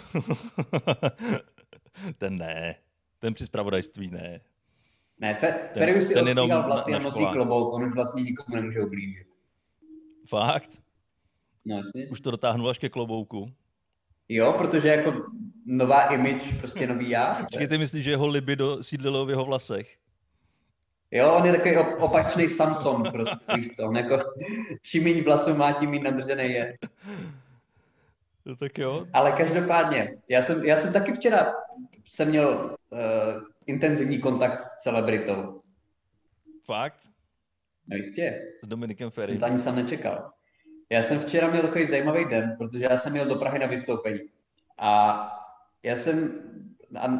ten 2.18 2.38
ne. 2.38 2.76
Ten 3.20 3.34
při 3.34 3.46
spravodajství 3.46 4.08
ne. 4.08 4.42
Ne, 5.22 5.36
Fe, 5.36 5.70
Ferry 5.74 5.98
už 5.98 6.04
si 6.04 6.14
ten 6.14 6.30
ostříhal 6.30 6.64
vlasy 6.64 6.94
a 6.94 7.00
nosí 7.00 7.26
klobouk, 7.26 7.74
on 7.74 7.84
už 7.84 7.94
vlastně 7.94 8.24
nikomu 8.24 8.56
nemůže 8.56 8.82
ublížit. 8.82 9.28
Fakt? 10.28 10.70
No 11.66 11.78
jasně. 11.78 12.08
Už 12.08 12.22
to 12.22 12.32
dotáhnul 12.32 12.70
až 12.70 12.78
ke 12.78 12.90
klobouku. 12.90 13.52
Jo, 14.30 14.54
protože 14.58 14.88
jako 14.88 15.14
nová 15.66 16.02
image, 16.02 16.58
prostě 16.60 16.88
nový 16.88 17.10
já. 17.10 17.34
Počkej, 17.34 17.68
ty 17.68 17.78
myslíš, 17.78 18.04
že 18.04 18.12
jeho 18.12 18.28
libido 18.28 18.84
sídlilo 18.84 19.26
v 19.26 19.30
jeho 19.30 19.46
vlasech? 19.46 19.98
Jo, 21.12 21.34
on 21.34 21.46
je 21.46 21.52
takový 21.52 21.78
opačný 21.78 22.50
Samson, 22.50 23.04
prostě, 23.04 23.46
víš 23.56 23.70
co, 23.70 23.88
on 23.88 23.96
jako, 23.96 24.18
čím 24.82 25.04
méně 25.04 25.24
vlasů 25.24 25.56
má, 25.56 25.72
tím 25.72 25.90
méně 25.90 26.04
nadržený 26.04 26.52
je. 26.52 26.78
No 28.46 28.56
tak 28.56 28.78
jo. 28.78 29.08
Ale 29.14 29.32
každopádně, 29.32 30.18
já 30.30 30.42
jsem, 30.42 30.66
já 30.66 30.78
jsem 30.78 30.94
taky 30.94 31.14
včera 31.14 31.54
jsem 32.08 32.30
měl 32.30 32.76
uh, 32.90 33.44
intenzivní 33.66 34.20
kontakt 34.20 34.60
s 34.60 34.82
celebritou. 34.82 35.62
Fakt? 36.66 36.98
No 37.88 37.98
jistě. 37.98 38.42
S 38.64 38.68
Dominikem 38.68 39.10
Ferry. 39.10 39.32
Jsem 39.32 39.40
to 39.40 39.46
ani 39.46 39.60
sám 39.60 39.76
nečekal. 39.76 40.32
Já 40.90 41.04
jsem 41.04 41.20
včera 41.20 41.50
měl 41.50 41.62
takový 41.62 41.88
zajímavý 41.88 42.26
den, 42.26 42.56
protože 42.58 42.84
já 42.84 42.98
jsem 42.98 43.12
měl 43.12 43.26
do 43.26 43.36
Prahy 43.36 43.60
na 43.60 43.68
vystoupení. 43.68 44.20
A 44.78 45.22
já 45.84 45.96
jsem, 45.96 46.42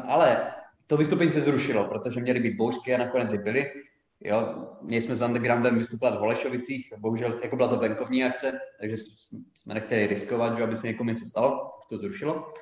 ale 0.06 0.54
to 0.86 0.96
vystoupení 0.96 1.32
se 1.32 1.40
zrušilo, 1.40 1.84
protože 1.84 2.20
měly 2.20 2.40
být 2.40 2.56
bouřky 2.56 2.94
a 2.94 2.98
nakonec 2.98 3.32
i 3.32 3.38
byly. 3.38 3.72
Jo, 4.20 4.68
měli 4.82 5.02
jsme 5.02 5.16
s 5.16 5.22
Undergroundem 5.22 5.78
vystupovat 5.78 6.14
v 6.14 6.18
Holešovicích, 6.18 6.92
bohužel 6.98 7.40
jako 7.42 7.56
byla 7.56 7.68
to 7.68 7.76
venkovní 7.76 8.24
akce, 8.24 8.60
takže 8.80 8.96
jsme 9.54 9.74
nechtěli 9.74 10.06
riskovat, 10.06 10.56
že 10.56 10.62
aby 10.62 10.76
se 10.76 10.86
někomu 10.86 11.10
něco 11.10 11.26
stalo, 11.26 11.70
se 11.82 11.88
to 11.88 11.98
zrušilo. 11.98 12.52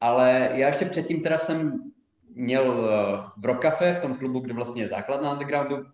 Ale 0.00 0.50
já 0.52 0.66
ještě 0.66 0.84
předtím 0.84 1.22
teda 1.22 1.38
jsem 1.38 1.90
měl 2.38 2.90
eh, 2.90 3.30
v 3.36 3.44
Rock 3.44 3.62
Cafe, 3.62 3.94
v 3.94 4.02
tom 4.02 4.14
klubu, 4.14 4.40
kde 4.40 4.54
vlastně 4.54 4.82
je 4.82 4.88
základ 4.88 5.22
na 5.22 5.32
Undergroundu, 5.32 5.86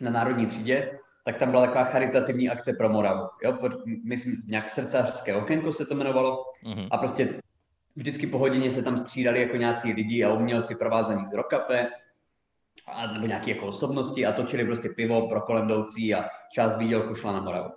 na 0.00 0.10
Národní 0.10 0.46
třídě, 0.46 0.98
tak 1.24 1.36
tam 1.36 1.50
byla 1.50 1.66
taková 1.66 1.84
charitativní 1.84 2.50
akce 2.50 2.72
pro 2.72 2.88
Moravu. 2.88 3.28
Jo? 3.44 3.58
Myslím, 4.04 4.42
nějak 4.46 4.70
srdcařské 4.70 5.36
okénko 5.36 5.72
se 5.72 5.86
to 5.86 5.94
jmenovalo. 5.94 6.44
Mm-hmm. 6.64 6.88
A 6.90 6.98
prostě 6.98 7.42
vždycky 7.96 8.26
po 8.26 8.38
hodině 8.38 8.70
se 8.70 8.82
tam 8.82 8.98
střídali 8.98 9.40
jako 9.40 9.56
nějací 9.56 9.92
lidi 9.92 10.24
a 10.24 10.32
umělci 10.32 10.74
provázení 10.74 11.26
z 11.26 11.32
Rokafe, 11.32 11.88
a, 12.86 13.12
nebo 13.12 13.26
nějaké 13.26 13.50
jako 13.50 13.66
osobnosti 13.66 14.26
a 14.26 14.32
točili 14.32 14.64
prostě 14.64 14.88
pivo 14.88 15.28
pro 15.28 15.40
kolem 15.40 15.64
jdoucí 15.64 16.14
a 16.14 16.24
část 16.52 16.78
výdělku 16.78 17.14
šla 17.14 17.32
na 17.32 17.40
Moravu. 17.40 17.70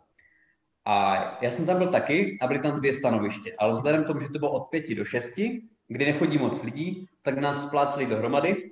A 0.86 1.16
já 1.42 1.52
jsem 1.52 1.66
tam 1.66 1.78
byl 1.78 1.88
taky 1.88 2.38
a 2.42 2.48
byly 2.48 2.60
tam 2.60 2.80
dvě 2.80 2.94
stanoviště, 2.94 3.56
ale 3.60 3.74
vzhledem 3.74 4.04
k 4.04 4.08
tomu, 4.08 4.20
že 4.20 4.30
to 4.30 4.40
bylo 4.40 4.52
od 4.52 4.64
pěti 4.64 4.96
do 4.96 5.06
šesti, 5.06 5.62
kdy 5.94 6.06
nechodí 6.06 6.38
moc 6.38 6.64
lidí, 6.64 7.10
tak 7.22 7.38
nás 7.38 7.68
spláceli 7.68 8.06
dohromady 8.06 8.72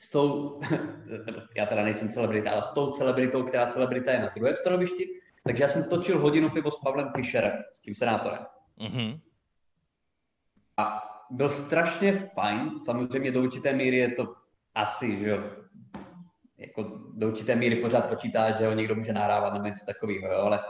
s 0.00 0.10
tou, 0.10 0.60
já 1.56 1.66
teda 1.66 1.82
nejsem 1.84 2.08
celebrita, 2.08 2.50
ale 2.50 2.62
s 2.62 2.70
tou 2.70 2.90
celebritou, 2.90 3.42
která 3.42 3.66
celebrita 3.66 4.12
je 4.12 4.18
na 4.18 4.28
druhém 4.34 4.56
stanovišti, 4.56 5.08
takže 5.44 5.62
já 5.62 5.68
jsem 5.68 5.84
točil 5.84 6.18
hodinu 6.18 6.50
pivo 6.50 6.70
s 6.70 6.80
Pavlem 6.80 7.12
Fischerem, 7.16 7.62
s 7.72 7.80
tím 7.80 7.94
senátorem. 7.94 8.46
Mm-hmm. 8.78 9.20
A 10.76 11.02
byl 11.30 11.48
strašně 11.48 12.12
fajn, 12.12 12.80
samozřejmě 12.84 13.32
do 13.32 13.42
určité 13.42 13.72
míry 13.72 13.96
je 13.96 14.08
to 14.08 14.34
asi, 14.74 15.18
že 15.18 15.38
jako 16.58 16.82
do 17.14 17.28
určité 17.28 17.54
míry 17.54 17.76
pořád 17.76 18.08
počítá, 18.08 18.58
že 18.58 18.66
ho 18.66 18.72
někdo 18.72 18.94
může 18.94 19.12
nahrávat 19.12 19.54
nebo 19.54 19.66
něco 19.66 19.86
takového, 19.86 20.32
jo, 20.32 20.38
ale 20.38 20.60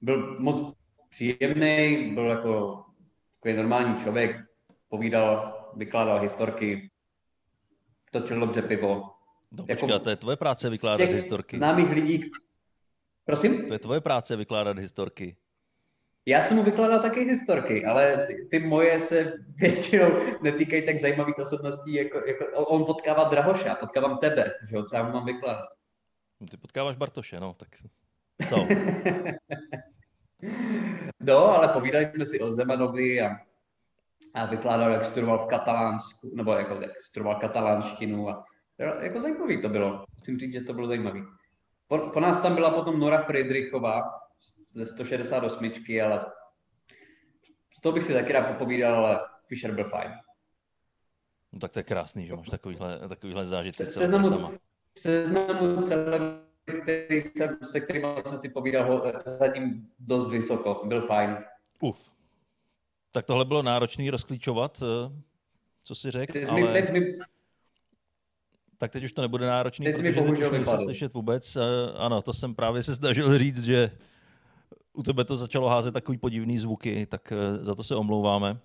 byl 0.00 0.40
moc 0.40 0.76
příjemný, 1.10 2.10
byl 2.14 2.30
jako 2.30 2.84
takový 3.40 3.56
normální 3.56 3.96
člověk, 3.96 4.51
povídal, 4.92 5.54
vykládal 5.76 6.20
historky, 6.20 6.90
točil 8.10 8.40
dobře 8.40 8.62
pivo. 8.62 9.10
No 9.50 9.66
počkej, 9.66 9.88
jako, 9.88 9.98
to 9.98 10.10
je 10.10 10.16
tvoje 10.16 10.36
práce 10.36 10.70
vykládat 10.70 11.08
historky. 11.08 11.56
Známých 11.56 11.90
lidí, 11.90 12.30
prosím? 13.24 13.66
To 13.66 13.72
je 13.72 13.78
tvoje 13.78 14.00
práce 14.00 14.36
vykládat 14.36 14.78
historky. 14.78 15.36
Já 16.26 16.42
jsem 16.42 16.56
mu 16.56 16.62
vykládal 16.62 17.02
taky 17.02 17.20
historky, 17.20 17.84
ale 17.84 18.26
ty, 18.26 18.48
ty 18.50 18.58
moje 18.58 19.00
se 19.00 19.32
většinou 19.56 20.08
netýkají 20.42 20.86
tak 20.86 20.98
zajímavých 20.98 21.38
osobností, 21.38 21.94
jako, 21.94 22.18
jako 22.26 22.66
on 22.66 22.84
potkává 22.84 23.24
Drahoše, 23.24 23.68
já 23.68 23.74
potkávám 23.74 24.18
tebe, 24.18 24.54
že 24.68 24.76
jo, 24.76 24.82
co 24.84 24.96
já 24.96 25.02
mu 25.02 25.12
mám 25.12 25.26
vykládat. 25.26 25.68
No, 26.40 26.46
ty 26.46 26.56
potkáváš 26.56 26.96
Bartoše, 26.96 27.40
no, 27.40 27.54
tak 27.54 27.68
co? 28.48 28.66
no, 31.20 31.56
ale 31.56 31.68
povídali 31.68 32.10
jsme 32.14 32.26
si 32.26 32.40
o 32.40 32.50
Zemanovi 32.50 33.20
a, 33.20 33.51
a 34.34 34.46
vykládal, 34.46 34.90
jak 34.90 35.04
studoval 35.04 35.38
v 35.38 35.46
Katalánsku, 35.46 36.30
nebo 36.34 36.52
jako, 36.52 36.74
jak 36.74 37.00
studoval 37.00 37.40
katalánštinu 37.40 38.28
a 38.28 38.44
jako 39.00 39.20
zajímavý 39.20 39.62
to 39.62 39.68
bylo. 39.68 40.04
Musím 40.18 40.38
říct, 40.38 40.52
že 40.52 40.60
to 40.60 40.74
bylo 40.74 40.86
zajímavý. 40.86 41.22
Po, 41.88 41.98
po 41.98 42.20
nás 42.20 42.40
tam 42.40 42.54
byla 42.54 42.70
potom 42.70 43.00
Nora 43.00 43.22
Friedrichová, 43.22 44.02
ze 44.74 44.86
168, 44.86 45.70
ale 46.04 46.26
z 47.78 47.80
toho 47.80 47.92
bych 47.92 48.04
si 48.04 48.12
taky 48.12 48.32
rád 48.32 48.46
popovídal, 48.46 48.94
ale 48.94 49.20
Fisher 49.48 49.74
byl 49.74 49.84
fajn. 49.84 50.10
No 51.52 51.58
tak 51.58 51.72
to 51.72 51.78
je 51.78 51.82
krásný, 51.82 52.26
že 52.26 52.36
máš 52.36 52.48
takovýhle, 52.48 53.08
takovýhle 53.08 53.46
zážitky. 53.46 53.84
Se, 53.84 53.92
seznamu, 53.92 54.58
seznamu 54.98 55.82
který 56.64 57.20
jsem, 57.20 57.58
se 57.62 57.80
kterým 57.80 58.06
jsem 58.26 58.38
si 58.38 58.48
povídal, 58.48 59.12
zatím 59.38 59.88
dost 59.98 60.30
vysoko. 60.30 60.82
Byl 60.84 61.02
fajn. 61.02 61.44
Uf. 61.80 62.11
Tak 63.12 63.26
tohle 63.26 63.44
bylo 63.44 63.62
náročný 63.62 64.10
rozklíčovat, 64.10 64.82
eh, 64.82 65.22
co 65.84 65.94
si 65.94 66.10
řekl, 66.10 66.38
ale... 66.50 66.72
Teď 66.72 66.90
mi, 66.90 67.18
tak 68.78 68.92
teď 68.92 69.04
už 69.04 69.12
to 69.12 69.22
nebude 69.22 69.46
náročný, 69.46 69.84
teď 69.84 69.94
protože 69.96 70.50
mi 70.50 70.50
teď 70.50 70.60
už 70.60 70.82
slyšet 70.82 71.14
vůbec. 71.14 71.56
Eh, 71.56 71.60
ano, 71.96 72.22
to 72.22 72.32
jsem 72.32 72.54
právě 72.54 72.82
se 72.82 72.96
snažil 72.96 73.38
říct, 73.38 73.64
že 73.64 73.90
u 74.92 75.02
tebe 75.02 75.24
to 75.24 75.36
začalo 75.36 75.68
házet 75.68 75.92
takový 75.92 76.18
podivný 76.18 76.58
zvuky, 76.58 77.06
tak 77.06 77.32
eh, 77.32 77.64
za 77.64 77.74
to 77.74 77.84
se 77.84 77.96
omlouváme. 77.96 78.58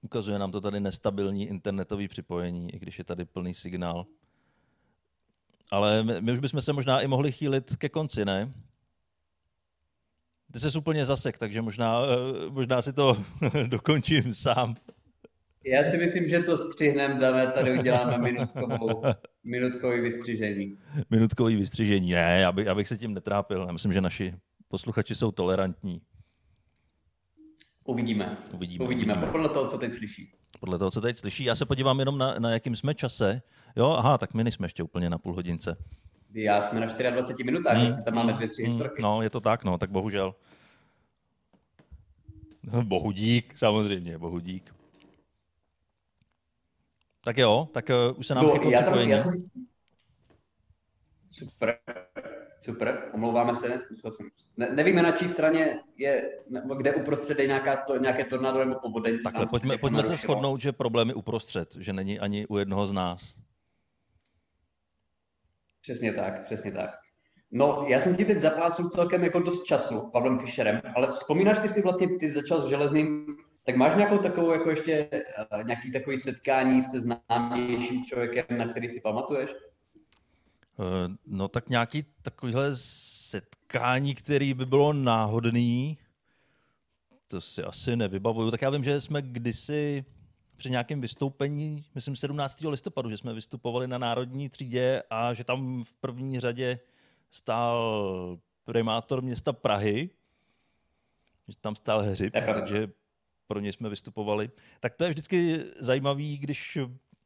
Ukazuje 0.00 0.38
nám 0.38 0.52
to 0.52 0.60
tady 0.60 0.80
nestabilní 0.80 1.48
internetový 1.48 2.08
připojení, 2.08 2.74
i 2.74 2.78
když 2.78 2.98
je 2.98 3.04
tady 3.04 3.24
plný 3.24 3.54
signál. 3.54 4.06
Ale 5.70 6.02
my, 6.02 6.20
my 6.20 6.32
už 6.32 6.38
bychom 6.38 6.60
se 6.60 6.72
možná 6.72 7.00
i 7.00 7.06
mohli 7.06 7.32
chýlit 7.32 7.76
ke 7.76 7.88
konci, 7.88 8.24
ne? 8.24 8.52
Ty 10.52 10.60
jsi 10.60 10.78
úplně 10.78 11.04
zasek, 11.04 11.38
takže 11.38 11.62
možná, 11.62 12.00
eh, 12.02 12.50
možná 12.50 12.82
si 12.82 12.92
to 12.92 13.16
dokončím 13.66 14.34
sám. 14.34 14.74
Já 15.64 15.84
si 15.84 15.96
myslím, 15.96 16.28
že 16.28 16.40
to 16.40 16.58
střihneme, 16.58 17.20
dáme 17.20 17.46
tady 17.46 17.78
uděláme 17.78 18.18
minutkovou, 18.18 19.02
minutkový 19.44 20.00
vystřižení. 20.00 20.78
Minutkový 21.10 21.56
vystřižení, 21.56 22.12
ne, 22.12 22.40
já, 22.40 22.52
by, 22.52 22.64
já 22.64 22.74
bych 22.74 22.88
se 22.88 22.98
tím 22.98 23.14
netrápil. 23.14 23.64
Já 23.66 23.72
myslím, 23.72 23.92
že 23.92 24.00
naši 24.00 24.34
posluchači 24.68 25.14
jsou 25.14 25.30
tolerantní. 25.32 26.00
Uvidíme. 27.84 28.36
Uvidíme. 28.52 28.84
Uvidíme. 28.84 29.14
Uvidíme. 29.14 29.28
Podle 29.32 29.48
toho, 29.48 29.68
co 29.68 29.78
teď 29.78 29.92
slyší. 29.92 30.32
Podle 30.60 30.78
toho, 30.78 30.90
co 30.90 31.00
teď 31.00 31.16
slyší. 31.16 31.44
Já 31.44 31.54
se 31.54 31.66
podívám 31.66 31.98
jenom 31.98 32.18
na, 32.18 32.38
na 32.38 32.50
jakým 32.50 32.76
jsme 32.76 32.94
čase. 32.94 33.42
Jo, 33.76 33.90
aha, 33.90 34.18
tak 34.18 34.34
my 34.34 34.44
nejsme 34.44 34.64
ještě 34.64 34.82
úplně 34.82 35.10
na 35.10 35.18
půl 35.18 35.34
hodince. 35.34 35.76
Já 36.34 36.62
jsme 36.62 36.80
na 36.80 36.86
24 36.86 37.44
minutách, 37.44 37.76
hmm. 37.76 37.86
ještě 37.86 38.02
tam 38.02 38.14
máme 38.14 38.32
dvě, 38.32 38.48
tři 38.48 38.62
hmm. 38.62 38.72
historky. 38.72 39.02
No, 39.02 39.22
je 39.22 39.30
to 39.30 39.40
tak, 39.40 39.64
no, 39.64 39.78
tak 39.78 39.90
bohužel. 39.90 40.34
Bohu 42.82 43.12
dík, 43.12 43.58
samozřejmě, 43.58 44.18
bohu 44.18 44.38
dík. 44.38 44.74
Tak 47.24 47.38
jo, 47.38 47.68
tak 47.72 47.90
uh, 47.90 48.18
už 48.18 48.26
se 48.26 48.34
nám 48.34 48.44
no, 48.44 48.52
chytlo 48.52 48.70
já 48.70 48.82
tam, 48.82 48.98
já 48.98 49.22
jsem... 49.22 49.50
Super, 51.30 51.78
super, 52.60 53.10
omlouváme 53.14 53.54
se. 53.54 53.80
Jsem... 54.10 54.28
Ne, 54.56 54.70
nevíme, 54.74 55.02
na 55.02 55.12
čí 55.12 55.28
straně 55.28 55.80
je, 55.96 56.30
nebo 56.48 56.74
kde 56.74 56.94
uprostřed 56.94 57.38
je 57.38 57.46
nějaká 57.46 57.76
to, 57.76 57.96
nějaké 57.96 58.24
tornádo 58.24 58.64
nebo 58.64 58.80
povodeň. 58.80 59.18
Takhle, 59.24 59.46
pojďme, 59.46 59.78
pojďme 59.78 60.02
se 60.02 60.16
shodnout, 60.16 60.60
že 60.60 60.72
problém 60.72 61.08
je 61.08 61.14
uprostřed, 61.14 61.74
že 61.74 61.92
není 61.92 62.18
ani 62.18 62.46
u 62.46 62.58
jednoho 62.58 62.86
z 62.86 62.92
nás. 62.92 63.38
Přesně 65.82 66.12
tak, 66.12 66.44
přesně 66.44 66.72
tak. 66.72 66.90
No, 67.50 67.84
já 67.88 68.00
jsem 68.00 68.16
ti 68.16 68.24
teď 68.24 68.40
zaplácnul 68.40 68.90
celkem 68.90 69.24
jako 69.24 69.40
dost 69.40 69.64
času 69.64 70.10
Pavlem 70.12 70.38
Fischerem, 70.38 70.80
ale 70.96 71.08
vzpomínáš 71.08 71.58
ty 71.58 71.68
si 71.68 71.82
vlastně, 71.82 72.18
ty 72.18 72.30
začal 72.30 72.60
s 72.60 72.68
železným 72.68 73.26
tak 73.64 73.76
máš 73.76 73.96
nějakou 73.96 74.18
takovou, 74.18 74.52
jako 74.52 74.70
ještě 74.70 75.08
uh, 75.52 75.64
nějaký 75.64 75.92
takový 75.92 76.18
setkání 76.18 76.82
se 76.82 77.00
známějším 77.00 78.04
člověkem, 78.04 78.58
na 78.58 78.68
který 78.68 78.88
si 78.88 79.00
pamatuješ? 79.00 79.50
Uh, 79.50 81.14
no 81.26 81.48
tak 81.48 81.68
nějaký 81.68 82.04
takovýhle 82.22 82.70
setkání, 82.74 84.14
který 84.14 84.54
by 84.54 84.66
bylo 84.66 84.92
náhodný, 84.92 85.98
to 87.28 87.40
si 87.40 87.62
asi 87.62 87.96
nevybavuju. 87.96 88.50
Tak 88.50 88.62
já 88.62 88.70
vím, 88.70 88.84
že 88.84 89.00
jsme 89.00 89.22
kdysi 89.22 90.04
při 90.62 90.70
nějakém 90.70 91.00
vystoupení, 91.00 91.84
myslím 91.94 92.16
17. 92.16 92.60
listopadu, 92.60 93.10
že 93.10 93.16
jsme 93.16 93.34
vystupovali 93.34 93.88
na 93.88 93.98
Národní 93.98 94.48
třídě 94.48 95.02
a 95.10 95.34
že 95.34 95.44
tam 95.44 95.84
v 95.84 95.94
první 95.94 96.40
řadě 96.40 96.78
stál 97.30 98.38
primátor 98.64 99.22
města 99.22 99.52
Prahy, 99.52 100.10
že 101.48 101.56
tam 101.60 101.76
stál 101.76 102.02
hřib, 102.02 102.32
takže 102.54 102.88
pro 103.46 103.60
ně 103.60 103.72
jsme 103.72 103.88
vystupovali. 103.88 104.50
Tak 104.80 104.94
to 104.94 105.04
je 105.04 105.10
vždycky 105.10 105.64
zajímavý, 105.76 106.38
když 106.38 106.78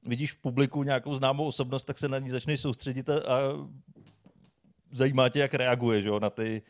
vidíš 0.02 0.32
v 0.32 0.36
publiku 0.36 0.82
nějakou 0.82 1.14
známou 1.14 1.46
osobnost, 1.46 1.84
tak 1.84 1.98
se 1.98 2.08
na 2.08 2.18
ní 2.18 2.30
začneš 2.30 2.60
soustředit 2.60 3.08
a, 3.08 3.14
a 3.14 3.38
zajímá 4.92 5.28
tě, 5.28 5.38
jak 5.38 5.54
reaguje 5.54 6.02
že 6.02 6.08
jo, 6.08 6.20
na 6.20 6.30
ty 6.30 6.62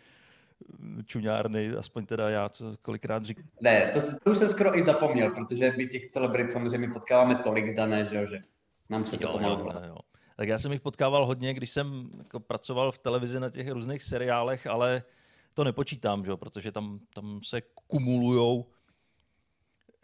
čuňárny, 1.04 1.76
aspoň 1.76 2.06
teda 2.06 2.30
já, 2.30 2.48
co 2.48 2.76
kolikrát 2.82 3.24
říkám. 3.24 3.44
Ne, 3.60 3.90
to, 3.94 4.00
to 4.24 4.30
už 4.30 4.38
jsem 4.38 4.48
skoro 4.48 4.78
i 4.78 4.82
zapomněl, 4.82 5.30
protože 5.30 5.74
my 5.76 5.86
těch 5.86 6.10
celebrit 6.10 6.52
samozřejmě 6.52 6.88
potkáváme 6.88 7.34
tolik 7.34 7.76
dané, 7.76 8.08
že, 8.12 8.26
že 8.26 8.42
nám 8.88 9.06
se 9.06 9.18
to 9.18 9.28
pomalu 9.28 9.60
jo, 9.60 9.82
jo. 9.86 9.96
Tak 10.36 10.48
já 10.48 10.58
jsem 10.58 10.72
jich 10.72 10.80
potkával 10.80 11.26
hodně, 11.26 11.54
když 11.54 11.70
jsem 11.70 12.10
jako 12.18 12.40
pracoval 12.40 12.92
v 12.92 12.98
televizi 12.98 13.40
na 13.40 13.50
těch 13.50 13.70
různých 13.70 14.02
seriálech, 14.02 14.66
ale 14.66 15.02
to 15.54 15.64
nepočítám, 15.64 16.24
že? 16.24 16.36
protože 16.36 16.72
tam, 16.72 17.00
tam 17.14 17.40
se 17.42 17.62
kumulují 17.86 18.64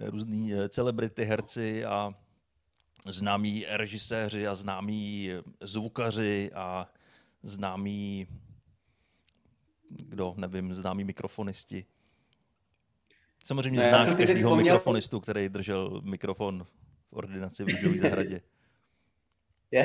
různí 0.00 0.54
eh, 0.54 0.68
celebrity, 0.68 1.24
herci 1.24 1.84
a 1.84 2.14
známí 3.06 3.64
režiséři 3.68 4.46
a 4.46 4.54
známí 4.54 5.30
zvukaři 5.60 6.50
a 6.54 6.88
známí, 7.42 8.26
kdo, 9.96 10.34
nevím, 10.36 10.74
známí 10.74 11.04
mikrofonisti. 11.04 11.86
Samozřejmě 13.44 13.80
no, 13.80 13.84
znáš 13.84 14.08
každého 14.08 14.36
vzpomněl... 14.36 14.56
mikrofonistu, 14.56 15.20
který 15.20 15.48
držel 15.48 16.00
mikrofon 16.04 16.66
v 17.10 17.12
ordinaci 17.12 17.64
v 17.64 17.68
Růžové 17.68 17.98
zahradě. 17.98 18.40
Já, 19.70 19.84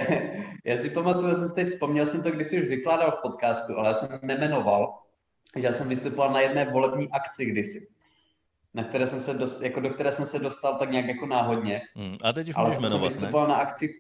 já 0.66 0.78
si 0.78 0.90
pamatuju, 0.90 1.36
jsem 1.36 1.50
si 1.50 1.56
teď 1.56 1.68
vzpomněl, 1.68 2.06
jsem 2.06 2.24
to 2.24 2.32
kdysi 2.32 2.62
už 2.62 2.68
vykládal 2.68 3.12
v 3.12 3.22
podcastu, 3.22 3.78
ale 3.78 3.88
já 3.88 3.94
jsem 3.94 4.20
nemenoval, 4.22 5.00
že 5.56 5.66
já 5.66 5.74
jsem 5.74 5.90
vystupoval 5.90 6.34
na 6.34 6.40
jedné 6.40 6.72
volební 6.72 7.12
akci 7.12 7.46
kdysi, 7.46 7.88
na 8.74 8.84
které 8.84 9.08
jsem 9.08 9.20
se 9.20 9.34
dost, 9.34 9.62
jako 9.62 9.80
do 9.80 9.90
které 9.90 10.12
jsem 10.12 10.26
se 10.26 10.40
dostal 10.40 10.80
tak 10.80 10.92
nějak 10.92 11.06
jako 11.06 11.26
náhodně. 11.26 11.82
Hmm, 11.96 12.18
a 12.24 12.34
teď 12.34 12.50
už 12.50 12.56
ale 12.56 12.68
můžeš 12.68 12.82
jmenovat, 12.82 13.14
jsem 13.14 13.24
ne? 13.24 13.32
na 13.32 13.56
akci, 13.56 14.00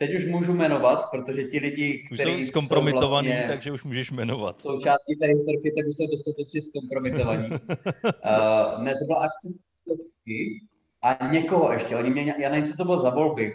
teď 0.00 0.14
už 0.16 0.26
můžu 0.26 0.54
jmenovat, 0.54 1.10
protože 1.10 1.44
ti 1.44 1.58
lidi, 1.58 2.04
kteří 2.14 2.44
jsou 2.44 2.50
zkompromitovaní, 2.50 3.28
jsou 3.28 3.34
vlastně, 3.34 3.48
takže 3.48 3.72
už 3.72 3.84
můžeš 3.84 4.10
jmenovat. 4.10 4.62
Součástí 4.62 5.16
té 5.16 5.26
historky, 5.26 5.72
tak 5.76 5.86
už 5.86 5.96
jsou 5.96 6.06
dostatečně 6.10 6.62
zkompromitovaní. 6.62 7.48
uh, 7.50 8.82
ne, 8.84 8.94
to 8.94 9.04
byla 9.06 9.18
akce 9.18 9.48
a 11.02 11.26
někoho 11.26 11.72
ještě. 11.72 11.96
Oni 11.96 12.10
mě, 12.10 12.34
já 12.38 12.48
nevím, 12.48 12.64
co 12.64 12.76
to 12.76 12.84
bylo 12.84 12.98
za 12.98 13.10
volby. 13.10 13.54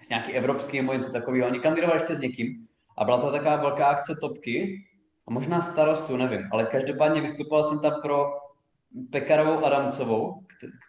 S 0.00 0.08
nějaký 0.08 0.32
evropský 0.32 0.76
nebo 0.76 0.92
něco 0.92 1.12
takového. 1.12 1.48
Oni 1.48 1.60
kandidovali 1.60 2.00
ještě 2.00 2.14
s 2.14 2.18
někým. 2.18 2.66
A 2.98 3.04
byla 3.04 3.20
to 3.20 3.32
taková 3.32 3.56
velká 3.56 3.86
akce 3.86 4.14
topky. 4.20 4.84
A 5.26 5.30
možná 5.30 5.62
starostu, 5.62 6.16
nevím. 6.16 6.48
Ale 6.52 6.66
každopádně 6.66 7.20
vystupoval 7.20 7.64
jsem 7.64 7.80
tam 7.80 8.02
pro 8.02 8.26
Pekarovou 9.10 9.64
Adamcovou, 9.64 10.40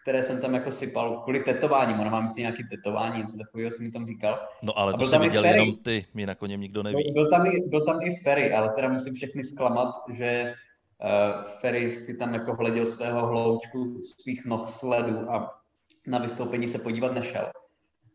které 0.02 0.22
jsem 0.22 0.40
tam 0.40 0.54
jako 0.54 0.72
sypal 0.72 1.20
kvůli 1.20 1.40
tetování. 1.40 1.94
Ona 1.94 2.10
má 2.10 2.20
myslím 2.20 2.42
nějaký 2.42 2.64
tetování, 2.64 3.18
něco 3.18 3.38
takového 3.38 3.72
jsem 3.72 3.84
mi 3.84 3.92
tam 3.92 4.06
říkal. 4.06 4.48
No 4.62 4.78
ale 4.78 4.92
to 4.92 5.04
jsem 5.04 5.20
viděl 5.20 5.44
jenom 5.44 5.76
ty, 5.76 6.06
mi 6.14 6.26
na 6.26 6.34
něm 6.46 6.60
nikdo 6.60 6.82
neví. 6.82 7.04
Byl, 7.04 7.12
byl, 7.12 7.30
tam 7.30 7.46
i, 7.46 7.60
byl 7.68 7.84
tam 7.84 8.00
i 8.02 8.16
Ferry, 8.16 8.52
ale 8.52 8.68
teda 8.68 8.88
musím 8.88 9.14
všechny 9.14 9.44
zklamat, 9.44 9.94
že 10.12 10.54
uh, 11.02 11.50
Ferry 11.60 11.92
si 11.92 12.16
tam 12.16 12.34
jako 12.34 12.54
hleděl 12.54 12.86
svého 12.86 13.26
hloučku, 13.26 14.02
svých 14.04 14.44
noh 14.44 14.68
sledu 14.68 15.30
a 15.30 15.60
na 16.06 16.18
vystoupení 16.18 16.68
se 16.68 16.78
podívat 16.78 17.14
nešel. 17.14 17.50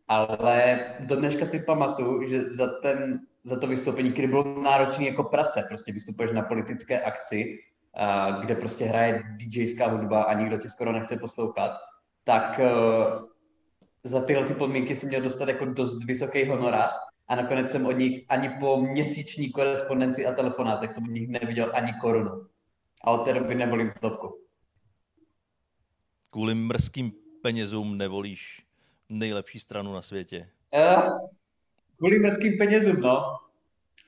Ale 0.07 0.79
do 0.99 1.15
dneška 1.15 1.45
si 1.45 1.59
pamatuju, 1.59 2.29
že 2.29 2.49
za, 2.49 2.67
ten, 2.67 3.19
za 3.43 3.59
to 3.59 3.67
vystoupení, 3.67 4.11
který 4.11 4.27
bylo 4.27 4.61
náročný 4.61 5.05
jako 5.05 5.23
prase, 5.23 5.63
prostě 5.67 5.93
vystupuješ 5.93 6.31
na 6.31 6.41
politické 6.41 7.01
akci, 7.01 7.59
kde 8.41 8.55
prostě 8.55 8.85
hraje 8.85 9.23
DJská 9.37 9.87
hudba 9.87 10.23
a 10.23 10.33
nikdo 10.33 10.57
tě 10.57 10.69
skoro 10.69 10.91
nechce 10.91 11.17
poslouchat, 11.17 11.71
tak 12.23 12.59
uh, 12.59 13.27
za 14.03 14.21
tyhle 14.21 14.45
ty 14.45 14.53
podmínky 14.53 14.95
jsem 14.95 15.09
měl 15.09 15.21
dostat 15.21 15.47
jako 15.47 15.65
dost 15.65 16.03
vysoký 16.03 16.45
honorář 16.47 16.93
a 17.27 17.35
nakonec 17.35 17.71
jsem 17.71 17.85
od 17.85 17.91
nich 17.91 18.25
ani 18.29 18.49
po 18.59 18.81
měsíční 18.81 19.51
korespondenci 19.51 20.25
a 20.25 20.33
telefonátech 20.33 20.91
jsem 20.91 21.03
od 21.03 21.11
nich 21.11 21.27
neviděl 21.27 21.71
ani 21.73 21.93
korunu. 22.01 22.47
A 23.03 23.11
od 23.11 23.17
té 23.17 23.33
doby 23.33 23.55
nevolím 23.55 23.91
topku. 24.01 24.37
Kvůli 26.29 26.55
mrzkým 26.55 27.11
penězům 27.41 27.97
nevolíš 27.97 28.65
nejlepší 29.09 29.59
stranu 29.59 29.93
na 29.93 30.01
světě? 30.01 30.49
Uh, 30.73 31.29
kvůli 31.97 32.19
mrzkým 32.19 32.57
penězům, 32.57 33.01
no. 33.01 33.37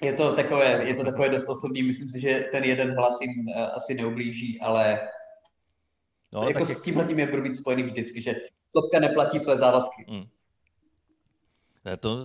Je 0.04 0.14
to, 0.14 0.36
takové, 0.36 0.84
je 0.84 0.96
to 0.96 1.04
takové 1.04 1.30
dost 1.30 1.50
osobní. 1.50 1.84
Myslím 1.84 2.10
si, 2.10 2.20
že 2.20 2.50
ten 2.52 2.64
jeden 2.64 2.96
hlas 2.96 3.22
jim 3.22 3.48
uh, 3.48 3.62
asi 3.62 3.94
neublíží, 3.94 4.62
ale 4.62 5.10
no, 6.34 6.48
jako 6.48 6.66
s 6.66 6.82
tímhle 6.82 7.06
tím 7.06 7.20
je 7.20 7.28
budu 7.28 7.42
být 7.42 7.58
spojený 7.58 7.84
vždycky, 7.84 8.22
že 8.22 8.36
topka 8.72 9.00
neplatí 9.00 9.40
své 9.40 9.58
závazky. 9.58 10.06
Hmm. 10.10 10.24
Ne, 11.86 11.98
to 11.98 12.18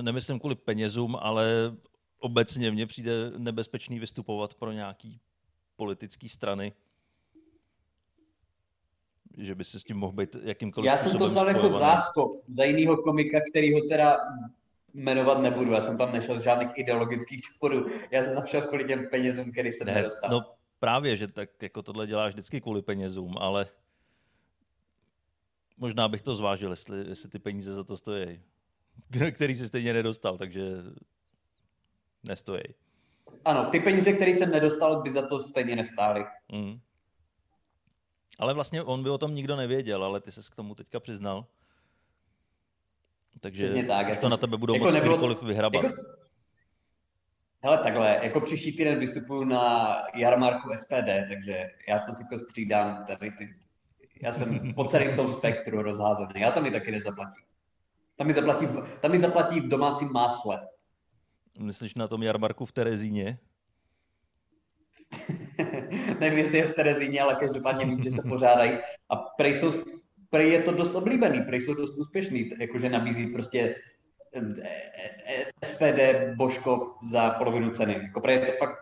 nemyslím 0.00 0.38
kvůli 0.38 0.54
penězům, 0.54 1.16
ale 1.20 1.76
obecně 2.18 2.70
mně 2.70 2.86
přijde 2.86 3.12
nebezpečný 3.38 3.98
vystupovat 3.98 4.54
pro 4.54 4.72
nějaký 4.72 5.20
politický 5.76 6.28
strany 6.28 6.72
že 9.38 9.54
by 9.54 9.64
se 9.64 9.80
s 9.80 9.84
tím 9.84 9.96
mohl 9.96 10.12
být 10.12 10.36
jakýmkoliv 10.42 10.86
Já 10.86 10.96
jsem 10.96 11.18
to 11.18 11.28
vzal 11.28 11.48
jako 11.48 11.68
záskok 11.68 12.32
za 12.46 12.64
jiného 12.64 12.96
komika, 12.96 13.40
který 13.50 13.72
ho 13.72 13.80
teda 13.80 14.16
jmenovat 14.94 15.38
nebudu. 15.38 15.72
Já 15.72 15.80
jsem 15.80 15.98
tam 15.98 16.12
nešel 16.12 16.40
z 16.40 16.42
žádných 16.42 16.70
ideologických 16.74 17.40
čuporů. 17.40 17.86
Já 18.10 18.24
jsem 18.24 18.34
tam 18.34 18.46
šel 18.46 18.62
kvůli 18.62 18.84
těm 18.84 19.06
penězům, 19.10 19.52
který 19.52 19.72
jsem 19.72 19.86
ne, 19.86 19.94
nedostal. 19.94 20.30
No 20.30 20.40
právě, 20.78 21.16
že 21.16 21.28
tak 21.28 21.62
jako 21.62 21.82
tohle 21.82 22.06
děláš 22.06 22.32
vždycky 22.32 22.60
kvůli 22.60 22.82
penězům, 22.82 23.34
ale 23.38 23.66
možná 25.76 26.08
bych 26.08 26.22
to 26.22 26.34
zvážil, 26.34 26.70
jestli, 26.70 27.08
jestli 27.08 27.28
ty 27.28 27.38
peníze 27.38 27.74
za 27.74 27.84
to 27.84 27.96
stojí. 27.96 28.42
Který 29.32 29.56
si 29.56 29.66
stejně 29.66 29.92
nedostal, 29.92 30.38
takže 30.38 30.62
nestojí. 32.28 32.62
Ano, 33.44 33.70
ty 33.70 33.80
peníze, 33.80 34.12
které 34.12 34.30
jsem 34.30 34.50
nedostal, 34.50 35.02
by 35.02 35.10
za 35.10 35.26
to 35.26 35.40
stejně 35.40 35.76
nestály. 35.76 36.24
Mm. 36.52 36.80
Ale 38.38 38.54
vlastně 38.54 38.82
on 38.82 39.02
by 39.02 39.10
o 39.10 39.18
tom 39.18 39.34
nikdo 39.34 39.56
nevěděl, 39.56 40.04
ale 40.04 40.20
ty 40.20 40.32
se 40.32 40.40
k 40.52 40.54
tomu 40.54 40.74
teďka 40.74 41.00
přiznal. 41.00 41.46
Takže 43.40 43.82
tak, 43.82 44.08
to 44.08 44.14
jsem... 44.14 44.30
na 44.30 44.36
tebe 44.36 44.56
budou 44.56 44.74
jako 44.74 44.84
moct 44.84 44.94
nebylo... 44.94 45.16
kdykoliv 45.16 45.42
vyhrabat. 45.42 45.84
Jako... 45.84 46.02
Hele, 47.62 47.78
takhle, 47.78 48.20
jako 48.22 48.40
příští 48.40 48.72
týden 48.72 48.98
vystupuju 48.98 49.44
na 49.44 49.96
jarmarku 50.14 50.70
SPD, 50.76 51.08
takže 51.28 51.70
já 51.88 51.98
to 51.98 52.14
si 52.14 52.22
jako 52.22 52.38
střídám 52.38 53.04
tady 53.06 53.30
ty, 53.30 53.54
já 54.22 54.32
jsem 54.32 54.74
po 54.74 54.84
celém 54.84 55.16
tom 55.16 55.28
spektru 55.28 55.82
rozházený, 55.82 56.40
já 56.40 56.50
tam 56.50 56.62
mi 56.62 56.70
taky 56.70 56.90
nezaplatím. 56.90 57.44
Tam 58.16 58.26
mi 58.26 58.32
zaplatí, 58.32 58.66
v, 58.66 58.98
tam 59.00 59.10
mi 59.10 59.18
zaplatí 59.18 59.60
v 59.60 59.68
domácím 59.68 60.08
másle. 60.12 60.68
Myslíš 61.58 61.94
na 61.94 62.08
tom 62.08 62.22
jarmarku 62.22 62.66
v 62.66 62.72
Terezíně? 62.72 63.38
nevím, 66.20 66.38
jestli 66.38 66.58
je 66.58 66.68
v 66.68 66.74
Terezíně, 66.74 67.20
ale 67.20 67.34
každopádně 67.34 67.84
vím, 67.84 68.02
že 68.02 68.10
se 68.10 68.22
pořádají. 68.22 68.78
A 69.08 69.16
prej, 69.16 69.54
jsou, 69.54 69.72
prej 70.30 70.52
je 70.52 70.62
to 70.62 70.72
dost 70.72 70.94
oblíbený, 70.94 71.40
prej 71.40 71.62
jsou 71.62 71.74
dost 71.74 71.98
úspěšný, 71.98 72.50
jakože 72.58 72.90
nabízí 72.90 73.26
prostě 73.26 73.76
e, 74.32 74.40
e, 74.62 75.46
SPD 75.64 76.34
Božkov 76.36 76.98
za 77.10 77.30
polovinu 77.30 77.70
ceny. 77.70 77.92
Jako 77.92 78.20
prej 78.20 78.40
je 78.40 78.46
to 78.46 78.52
fakt 78.58 78.78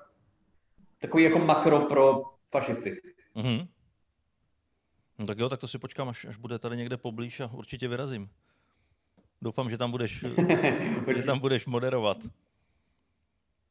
takový 0.98 1.24
jako 1.24 1.38
makro 1.38 1.80
pro 1.80 2.22
fašisty. 2.50 3.00
Mm-hmm. 3.36 3.68
No 5.18 5.26
tak 5.26 5.38
jo, 5.38 5.48
tak 5.48 5.60
to 5.60 5.68
si 5.68 5.78
počkám, 5.78 6.08
až, 6.08 6.24
až 6.24 6.36
bude 6.36 6.58
tady 6.58 6.76
někde 6.76 6.96
poblíž 6.96 7.40
a 7.40 7.50
určitě 7.52 7.88
vyrazím. 7.88 8.28
Doufám, 9.42 9.70
že 9.70 9.78
tam 9.78 9.90
budeš, 9.90 10.24
že 11.16 11.22
tam 11.22 11.38
budeš 11.38 11.66
moderovat. 11.66 12.16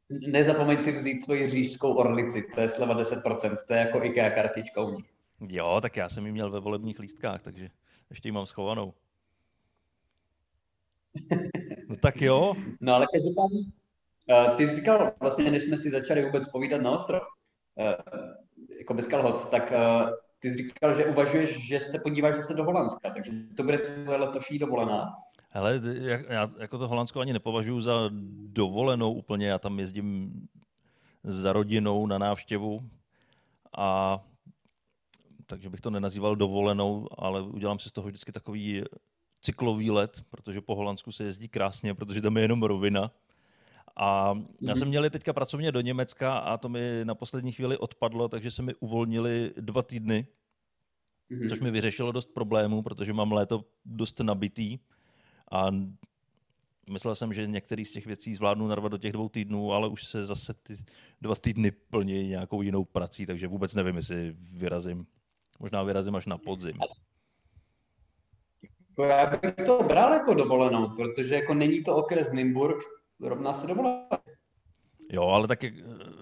Nezapomeň 0.10 0.82
si 0.82 0.92
vzít 0.92 1.22
svoji 1.22 1.50
řížskou 1.50 1.94
orlici, 1.94 2.44
to 2.56 2.62
je 2.62 2.70
sleva 2.70 2.98
10%, 2.98 3.56
to 3.68 3.74
je 3.74 3.80
jako 3.80 4.04
IKEA 4.04 4.30
kartička 4.30 4.82
u 4.82 4.90
nich. 4.90 5.15
Jo, 5.40 5.80
tak 5.82 5.98
já 5.98 6.10
jsem 6.10 6.26
ji 6.26 6.32
měl 6.32 6.52
ve 6.52 6.60
volebních 6.60 7.00
lístkách, 7.00 7.42
takže 7.42 7.70
ještě 8.10 8.28
ji 8.28 8.32
mám 8.32 8.46
schovanou. 8.46 8.94
No 11.90 11.96
tak 11.96 12.22
jo. 12.22 12.54
No 12.82 12.94
ale 12.94 13.06
každopádně, 13.14 13.60
uh, 13.60 14.58
ty 14.58 14.68
jsi 14.68 14.76
říkal, 14.76 15.14
vlastně 15.20 15.52
než 15.52 15.64
jsme 15.64 15.78
si 15.78 15.90
začali 15.90 16.26
vůbec 16.26 16.52
povídat 16.52 16.82
na 16.82 16.92
ostrov, 16.92 17.24
uh, 17.76 17.86
jako 18.80 18.94
bez 18.94 19.08
kalhot, 19.08 19.50
tak 19.50 19.72
uh, 19.72 20.10
ty 20.40 20.50
jsi 20.50 20.58
říkal, 20.58 20.96
že 20.96 21.06
uvažuješ, 21.06 21.68
že 21.68 21.80
se 21.80 22.00
podíváš 22.00 22.36
zase 22.36 22.54
do 22.54 22.64
Holandska, 22.64 23.10
takže 23.10 23.32
to 23.58 23.64
bude 23.64 23.78
tvoje 23.78 24.18
letošní 24.18 24.60
dovolená. 24.60 25.14
Hele, 25.50 25.82
já 26.30 26.52
jako 26.60 26.78
to 26.78 26.88
Holandsko 26.88 27.20
ani 27.20 27.34
nepovažuji 27.34 27.82
za 27.82 28.10
dovolenou 28.48 29.14
úplně, 29.14 29.48
já 29.48 29.60
tam 29.60 29.80
jezdím 29.80 30.32
za 31.24 31.54
rodinou 31.54 32.08
na 32.08 32.18
návštěvu 32.18 32.80
a 33.78 34.20
takže 35.46 35.70
bych 35.70 35.82
to 35.82 35.90
nenazýval 35.90 36.36
dovolenou, 36.36 37.08
ale 37.18 37.42
udělám 37.42 37.80
si 37.80 37.90
z 37.90 37.92
toho 37.92 38.08
vždycky 38.08 38.32
takový 38.32 38.84
cyklový 39.42 39.92
let, 39.92 40.24
protože 40.30 40.62
po 40.62 40.76
Holandsku 40.76 41.12
se 41.12 41.24
jezdí 41.24 41.48
krásně, 41.48 41.94
protože 41.94 42.22
tam 42.22 42.38
je 42.38 42.44
jenom 42.44 42.64
rovina. 42.64 43.12
A 43.96 44.34
já 44.62 44.72
mhm. 44.74 44.76
jsem 44.76 44.88
měl 44.88 45.10
teďka 45.10 45.34
pracovně 45.34 45.72
do 45.72 45.82
Německa 45.82 46.34
a 46.38 46.58
to 46.58 46.70
mi 46.70 47.02
na 47.04 47.16
poslední 47.16 47.52
chvíli 47.52 47.78
odpadlo, 47.78 48.30
takže 48.30 48.52
se 48.52 48.62
mi 48.62 48.76
uvolnili 48.76 49.52
dva 49.58 49.84
týdny, 49.84 50.28
mm-hmm. 51.32 51.50
což 51.50 51.60
mi 51.60 51.72
vyřešilo 51.72 52.12
dost 52.12 52.34
problémů, 52.34 52.82
protože 52.82 53.14
mám 53.14 53.32
léto 53.32 53.66
dost 53.86 54.20
nabitý 54.20 54.80
a 55.52 55.72
myslel 56.90 57.16
jsem, 57.16 57.34
že 57.34 57.48
některý 57.48 57.86
z 57.86 57.92
těch 57.92 58.06
věcí 58.06 58.36
zvládnu 58.36 58.68
narvat 58.68 58.92
do 58.92 58.98
těch 58.98 59.12
dvou 59.12 59.30
týdnů, 59.30 59.74
ale 59.74 59.88
už 59.88 60.08
se 60.08 60.26
zase 60.26 60.54
ty 60.54 60.78
dva 61.22 61.36
týdny 61.36 61.72
plní 61.72 62.28
nějakou 62.28 62.62
jinou 62.62 62.86
prací, 62.86 63.26
takže 63.26 63.48
vůbec 63.48 63.76
nevím, 63.76 63.96
jestli 63.96 64.36
vyrazím. 64.38 65.08
Možná 65.60 65.84
vyrazím 65.84 66.16
až 66.16 66.26
na 66.26 66.38
podzim. 66.38 66.78
Jako 68.90 69.04
já 69.04 69.26
bych 69.26 69.66
to 69.66 69.84
bral 69.84 70.14
jako 70.14 70.34
dovolenou, 70.34 70.90
protože 70.90 71.36
jako 71.36 71.54
není 71.54 71.84
to 71.84 71.96
okres 71.96 72.32
Nymburk, 72.32 72.78
rovná 73.20 73.54
se 73.54 73.68
dovolená. 73.68 74.08
Jo, 75.12 75.24
ale 75.24 75.48
tak 75.48 75.64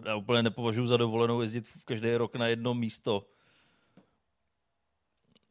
já 0.05 0.15
úplně 0.15 0.43
nepovažuji 0.43 0.85
za 0.87 0.97
dovolenou 0.97 1.41
jezdit 1.41 1.65
každý 1.85 2.15
rok 2.15 2.35
na 2.35 2.47
jedno 2.47 2.73
místo. 2.73 3.25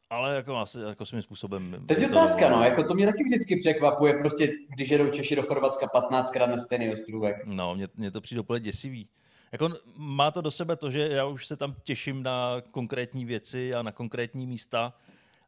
Ale 0.09 0.35
jako 0.35 0.57
asi 0.57 0.79
jako 0.79 1.05
svým 1.05 1.21
způsobem. 1.21 1.85
Teď 1.87 1.97
je 1.97 2.09
otázka, 2.09 2.49
no, 2.49 2.63
jako 2.63 2.83
to 2.83 2.93
mě 2.93 3.05
taky 3.05 3.23
vždycky 3.23 3.55
překvapuje, 3.55 4.13
prostě 4.13 4.53
když 4.75 4.89
jedou 4.89 5.11
Češi 5.11 5.35
do 5.35 5.43
Chorvatska 5.43 5.87
15krát 5.87 6.49
na 6.49 6.57
stejný 6.57 6.91
ostrůvek. 6.93 7.45
No, 7.45 7.75
mně, 7.75 7.87
mně 7.95 8.11
to 8.11 8.21
přijde 8.21 8.41
úplně 8.41 8.59
děsivý. 8.59 9.09
Jako 9.53 9.69
má 9.95 10.31
to 10.31 10.41
do 10.41 10.51
sebe 10.51 10.75
to, 10.75 10.91
že 10.91 11.09
já 11.09 11.25
už 11.25 11.47
se 11.47 11.57
tam 11.57 11.75
těším 11.83 12.23
na 12.23 12.61
konkrétní 12.71 13.25
věci 13.25 13.73
a 13.73 13.81
na 13.81 13.91
konkrétní 13.91 14.47
místa, 14.47 14.93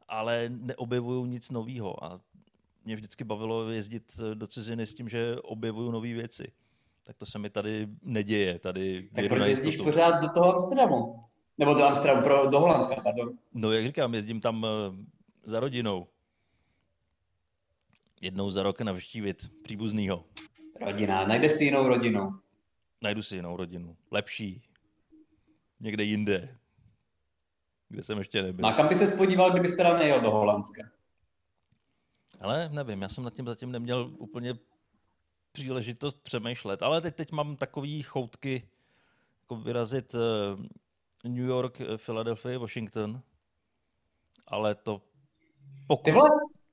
ale 0.07 0.45
neobjevuju 0.49 1.25
nic 1.25 1.49
nového. 1.49 2.03
A 2.03 2.21
mě 2.85 2.95
vždycky 2.95 3.23
bavilo 3.23 3.69
jezdit 3.69 4.19
do 4.33 4.47
ciziny 4.47 4.85
s 4.85 4.95
tím, 4.95 5.09
že 5.09 5.35
objevuju 5.41 5.91
nové 5.91 6.13
věci. 6.13 6.51
Tak 7.05 7.17
to 7.17 7.25
se 7.25 7.39
mi 7.39 7.49
tady 7.49 7.87
neděje. 8.03 8.59
Tady 8.59 9.09
tak 9.15 9.27
proč 9.27 9.47
jezdíš 9.47 9.77
pořád 9.77 10.21
do 10.21 10.29
toho 10.29 10.53
Amsterdamu? 10.53 11.23
Nebo 11.57 11.73
do 11.73 11.83
Amsterdamu, 11.83 12.23
pro, 12.23 12.47
do 12.47 12.59
Holandska, 12.59 12.95
pardon. 13.03 13.29
No 13.53 13.71
jak 13.71 13.85
říkám, 13.85 14.13
jezdím 14.13 14.41
tam 14.41 14.65
eh, 14.65 14.69
za 15.43 15.59
rodinou. 15.59 16.07
Jednou 18.21 18.49
za 18.49 18.63
rok 18.63 18.81
navštívit 18.81 19.49
příbuznýho. 19.63 20.23
Rodina, 20.81 21.27
najdeš 21.27 21.51
si 21.51 21.63
jinou 21.63 21.87
rodinu. 21.87 22.39
Najdu 23.05 23.21
si 23.21 23.35
jinou 23.35 23.57
rodinu. 23.57 23.97
Lepší. 24.11 24.61
Někde 25.79 26.03
jinde. 26.03 26.57
Kde 27.89 28.03
jsem 28.03 28.17
ještě 28.17 28.41
nebyl. 28.41 28.63
No 28.63 28.69
a 28.69 28.73
kam 28.73 28.87
by 28.87 28.95
se 28.95 29.07
spodíval, 29.07 29.51
kdybyste 29.51 29.77
teda 29.77 29.97
nejel 29.97 30.21
do 30.21 30.31
Holandska? 30.31 30.83
Ale 32.39 32.69
nevím, 32.69 33.01
já 33.01 33.09
jsem 33.09 33.23
nad 33.23 33.33
tím 33.33 33.45
zatím 33.45 33.71
neměl 33.71 34.11
úplně 34.17 34.55
příležitost 35.51 36.23
přemýšlet. 36.23 36.83
Ale 36.83 37.01
teď, 37.01 37.15
teď 37.15 37.31
mám 37.31 37.55
takový 37.55 38.03
choutky 38.03 38.69
jako 39.41 39.55
vyrazit 39.55 40.15
eh, 40.15 41.29
New 41.29 41.45
York, 41.45 41.81
eh, 41.81 41.97
Philadelphia, 41.97 42.59
Washington, 42.59 43.21
ale 44.47 44.75
to 44.75 45.01
pokud 45.87 46.13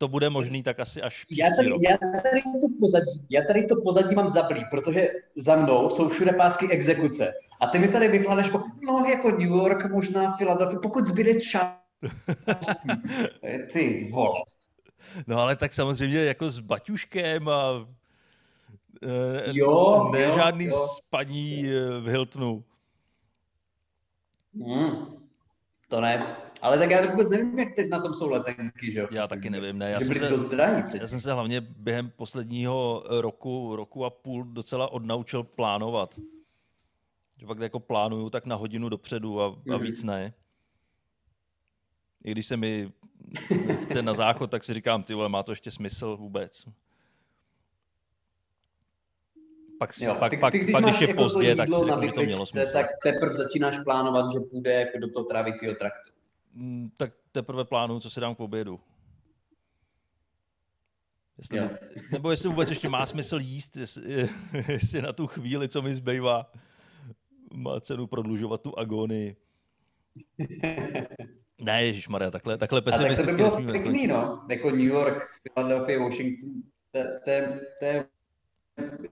to 0.03 0.09
bude 0.09 0.31
možný, 0.31 0.63
tak 0.63 0.81
asi 0.81 1.03
až 1.03 1.27
já 1.31 1.47
tady, 1.57 1.69
rok. 1.69 1.83
já 1.83 1.97
tady 1.97 2.43
to 2.43 2.69
pozadí, 2.81 3.27
já 3.31 3.43
tady 3.43 3.63
to 3.63 3.77
pozadí 3.83 4.15
mám 4.15 4.31
zablý, 4.31 4.65
protože 4.71 5.09
za 5.37 5.57
mnou 5.57 5.91
jsou 5.91 6.09
všude 6.09 6.33
pásky 6.33 6.71
exekuce. 6.71 7.33
A 7.61 7.67
ty 7.67 7.79
mi 7.79 7.89
tady 7.89 8.09
vykládáš, 8.09 8.51
no 8.87 9.05
jako 9.11 9.31
New 9.31 9.41
York, 9.41 9.91
možná 9.91 10.33
Philadelphia, 10.33 10.81
pokud 10.83 11.07
zbyde 11.07 11.41
čas. 11.41 11.73
ty 13.73 14.09
vole. 14.13 14.41
No 15.27 15.39
ale 15.39 15.57
tak 15.57 15.73
samozřejmě 15.73 16.19
jako 16.19 16.51
s 16.51 16.59
baťuškem 16.59 17.49
a 17.49 17.87
e, 19.03 19.51
jo, 19.53 20.11
ne 20.13 20.23
jo, 20.23 20.35
žádný 20.35 20.65
jo. 20.65 20.87
spaní 20.97 21.65
eh, 21.67 22.01
v 22.01 22.07
Hiltonu. 22.09 22.65
Hmm, 24.55 25.07
to 25.89 26.01
ne. 26.01 26.19
Ale 26.63 26.79
tak 26.79 26.91
já 26.91 27.11
vůbec 27.11 27.29
nevím, 27.29 27.59
jak 27.59 27.75
teď 27.75 27.89
na 27.89 28.01
tom 28.01 28.15
jsou 28.15 28.31
letenky, 28.31 28.93
že 28.93 29.07
Já 29.11 29.27
taky 29.27 29.51
nevím, 29.51 29.79
ne. 29.79 29.91
Já 29.91 30.01
jsem, 30.01 30.15
se, 30.15 30.29
drahý 30.29 30.85
já 31.01 31.07
jsem 31.07 31.21
se 31.21 31.33
hlavně 31.33 31.61
během 31.61 32.11
posledního 32.11 33.05
roku, 33.09 33.77
roku 33.77 34.05
a 34.05 34.11
půl 34.11 34.45
docela 34.45 34.93
odnaučil 34.93 35.43
plánovat. 35.43 36.19
Že 37.37 37.47
fakt 37.47 37.59
jako 37.59 37.81
plánuju 37.81 38.31
tak 38.31 38.47
na 38.47 38.57
hodinu 38.57 38.89
dopředu 38.89 39.43
a, 39.43 39.51
mm-hmm. 39.51 39.75
a 39.75 39.77
mhm. 39.77 39.87
víc 39.87 40.03
ne. 40.03 40.35
I 42.25 42.33
když 42.33 42.47
se 42.47 42.57
mi 42.57 42.93
chce 43.83 44.03
na 44.03 44.15
záchod, 44.15 44.51
tak 44.51 44.65
si 44.65 44.75
říkám, 44.75 45.03
ty 45.03 45.15
vole, 45.15 45.29
má 45.29 45.43
to 45.43 45.53
ještě 45.53 45.71
smysl 45.71 46.17
vůbec. 46.17 46.65
pak, 49.79 49.91
jo, 50.01 50.15
pak, 50.15 50.31
ty, 50.31 50.37
pak, 50.37 50.53
ty, 50.53 50.59
když 50.59 50.73
pak 50.73 50.85
když 50.85 51.01
je 51.01 51.09
jako 51.09 51.23
pozdě, 51.23 51.57
tak 51.57 51.69
si 51.69 51.85
řeknu, 51.85 52.07
že 52.07 52.13
to 52.13 52.23
mělo 52.23 52.47
smysl. 52.47 52.73
Tak 52.73 52.87
teprve 53.03 53.35
začínáš 53.35 53.79
plánovat, 53.85 54.33
že 54.33 54.41
půjde 54.41 54.73
jako 54.73 54.99
do 54.99 55.11
toho 55.11 55.25
trávicího 55.25 55.75
traktu. 55.75 56.12
Mm, 56.55 56.91
tak 56.97 57.13
teprve 57.33 57.65
plánuju, 57.65 58.01
co 58.01 58.11
si 58.11 58.21
dám 58.21 58.35
k 58.35 58.41
obědu. 58.41 58.81
Jestli, 61.39 61.61
ne, 61.61 61.79
nebo 62.13 62.31
jestli 62.31 62.49
vůbec 62.49 62.69
ještě 62.69 62.89
má 62.89 63.07
smysl 63.07 63.39
jíst, 63.41 63.77
jestli, 63.77 64.29
jestli 64.69 65.03
na 65.03 65.13
tu 65.13 65.27
chvíli, 65.27 65.69
co 65.69 65.83
mi 65.83 65.95
zbývá, 65.95 66.53
má 67.53 67.81
cenu 67.81 68.07
prodlužovat 68.07 68.63
tu 68.63 68.79
agonii. 68.79 69.37
Ne, 71.65 71.85
Ježíš 71.85 72.09
Maria, 72.09 72.31
takhle, 72.31 72.59
takhle 72.59 72.83
pesimisticky 72.83 73.37
tak 73.37 73.51
to 73.51 73.57
by 73.57 73.63
bylo 73.63 73.73
pěkný, 73.73 74.07
no. 74.07 74.47
Jako 74.51 74.71
New 74.71 74.81
York, 74.81 75.41
Philadelphia, 75.43 75.99
Washington, 75.99 76.63
to 77.25 77.85
je 77.85 78.07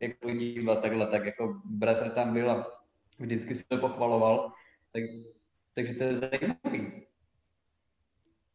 jak 0.01 0.19
podívat 0.19 0.83
takhle, 0.83 1.07
tak 1.07 1.25
jako 1.25 1.61
bratr 1.65 2.11
tam 2.11 2.35
byl 2.35 2.51
a 2.51 2.67
vždycky 3.19 3.55
si 3.55 3.65
to 3.65 3.79
pochvaloval, 3.79 4.53
tak, 4.93 5.03
takže 5.75 5.95
to 5.95 6.05
je 6.05 6.17
zajímavý. 6.17 7.07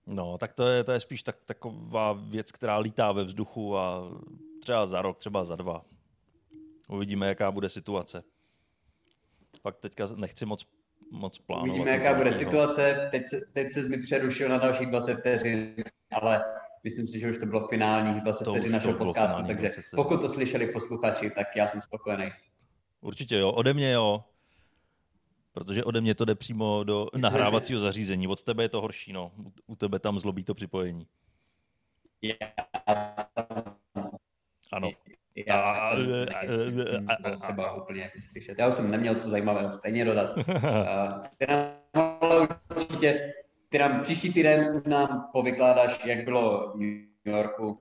No, 0.08 0.38
tak 0.38 0.54
to 0.54 0.68
je, 0.68 0.84
to 0.84 0.92
je 0.92 1.00
spíš 1.00 1.24
tak, 1.24 1.38
taková 1.46 2.14
věc, 2.14 2.52
která 2.52 2.78
lítá 2.78 3.12
ve 3.12 3.24
vzduchu 3.24 3.78
a 3.78 4.12
třeba 4.60 4.86
za 4.86 5.02
rok, 5.02 5.18
třeba 5.18 5.44
za 5.44 5.56
dva. 5.56 5.86
Uvidíme, 6.90 7.28
jaká 7.28 7.52
bude 7.52 7.70
situace. 7.70 8.24
Pak 9.62 9.78
teďka 9.78 10.08
nechci 10.16 10.46
moc, 10.46 10.66
moc 11.12 11.38
plánovat. 11.38 11.70
Uvidíme, 11.70 11.92
jaká 11.92 12.14
bude 12.14 12.34
situace. 12.34 13.08
Teď, 13.12 13.30
se, 13.30 13.42
teď 13.54 13.74
se 13.74 13.90
mi 13.90 13.98
přerušil 13.98 14.50
na 14.50 14.58
dalších 14.58 14.88
20 14.88 15.16
vteřin, 15.16 15.76
ale 16.12 16.44
Myslím 16.86 17.08
si, 17.08 17.20
že 17.20 17.30
už 17.30 17.38
to 17.38 17.46
bylo 17.46 17.68
finální 17.68 18.22
20 18.22 18.44
vteřin 18.44 18.72
našeho 18.72 18.94
podcastu, 18.94 19.44
takže 19.48 19.70
pokud 19.96 20.22
to 20.22 20.30
slyšeli 20.30 20.68
posluchači, 20.68 21.30
tak 21.30 21.48
já 21.56 21.68
jsem 21.68 21.82
spokojený. 21.82 22.32
Určitě 23.02 23.36
jo, 23.36 23.52
ode 23.52 23.74
mě 23.74 23.92
jo. 23.92 24.24
Protože 25.56 25.84
ode 25.84 26.02
mě 26.02 26.16
to 26.16 26.26
jde 26.26 26.36
přímo 26.36 26.84
do 26.84 27.08
nahrávacího 27.18 27.80
zařízení. 27.80 28.28
Od 28.28 28.44
tebe 28.44 28.64
je 28.64 28.70
to 28.70 28.82
horší, 28.82 29.14
no. 29.14 29.32
U 29.68 29.76
tebe 29.76 30.00
tam 30.00 30.20
zlobí 30.20 30.44
to 30.44 30.54
připojení. 30.54 31.08
Ano. 34.72 34.92
Já 35.48 35.86
třeba 37.42 37.74
úplně 37.74 38.12
slyšet. 38.32 38.60
Já 38.60 38.68
už 38.68 38.76
jsem 38.76 38.92
neměl 38.92 39.16
co 39.16 39.30
zajímavého 39.30 39.74
stejně 39.74 40.06
dodat. 40.06 40.36
určitě 42.76 43.34
ty 43.70 43.78
nám 43.78 44.02
příští 44.02 44.34
týden 44.34 44.76
už 44.76 44.84
nám 44.84 45.30
povykládáš, 45.32 46.06
jak 46.06 46.26
bylo 46.26 46.74
v 46.76 46.80
New 46.80 47.06
Yorku. 47.26 47.80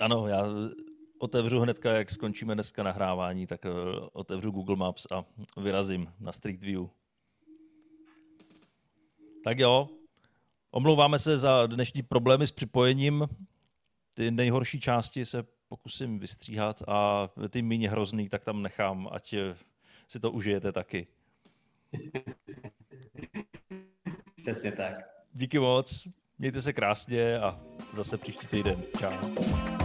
Ano, 0.00 0.28
já 0.28 0.46
otevřu 1.24 1.60
hnedka, 1.60 1.92
jak 1.92 2.10
skončíme 2.10 2.54
dneska 2.54 2.82
nahrávání, 2.82 3.46
tak 3.46 3.66
eh, 3.66 3.70
otevřu 4.12 4.50
Google 4.50 4.76
Maps 4.76 5.06
a 5.10 5.24
vyrazím 5.56 6.12
na 6.20 6.32
Street 6.32 6.62
View. 6.62 6.86
Tak 9.44 9.58
jo, 9.58 9.88
omlouváme 10.70 11.18
se 11.18 11.38
za 11.38 11.66
dnešní 11.66 12.02
problémy 12.02 12.46
s 12.46 12.52
připojením. 12.52 13.28
Ty 14.14 14.30
nejhorší 14.30 14.80
části 14.80 15.26
se 15.26 15.44
pokusím 15.68 16.18
vystříhat 16.18 16.82
a 16.88 17.28
ty 17.48 17.62
méně 17.62 17.90
hrozný, 17.90 18.28
tak 18.28 18.44
tam 18.44 18.62
nechám, 18.62 19.08
ať 19.12 19.34
si 20.08 20.20
to 20.20 20.30
užijete 20.30 20.72
taky. 20.72 21.06
Přesně 24.42 24.72
tak. 24.72 24.94
Díky 25.32 25.58
moc, 25.58 26.08
mějte 26.38 26.62
se 26.62 26.72
krásně 26.72 27.38
a 27.38 27.60
zase 27.92 28.18
příští 28.18 28.46
týden. 28.46 28.80
Čau. 28.98 29.83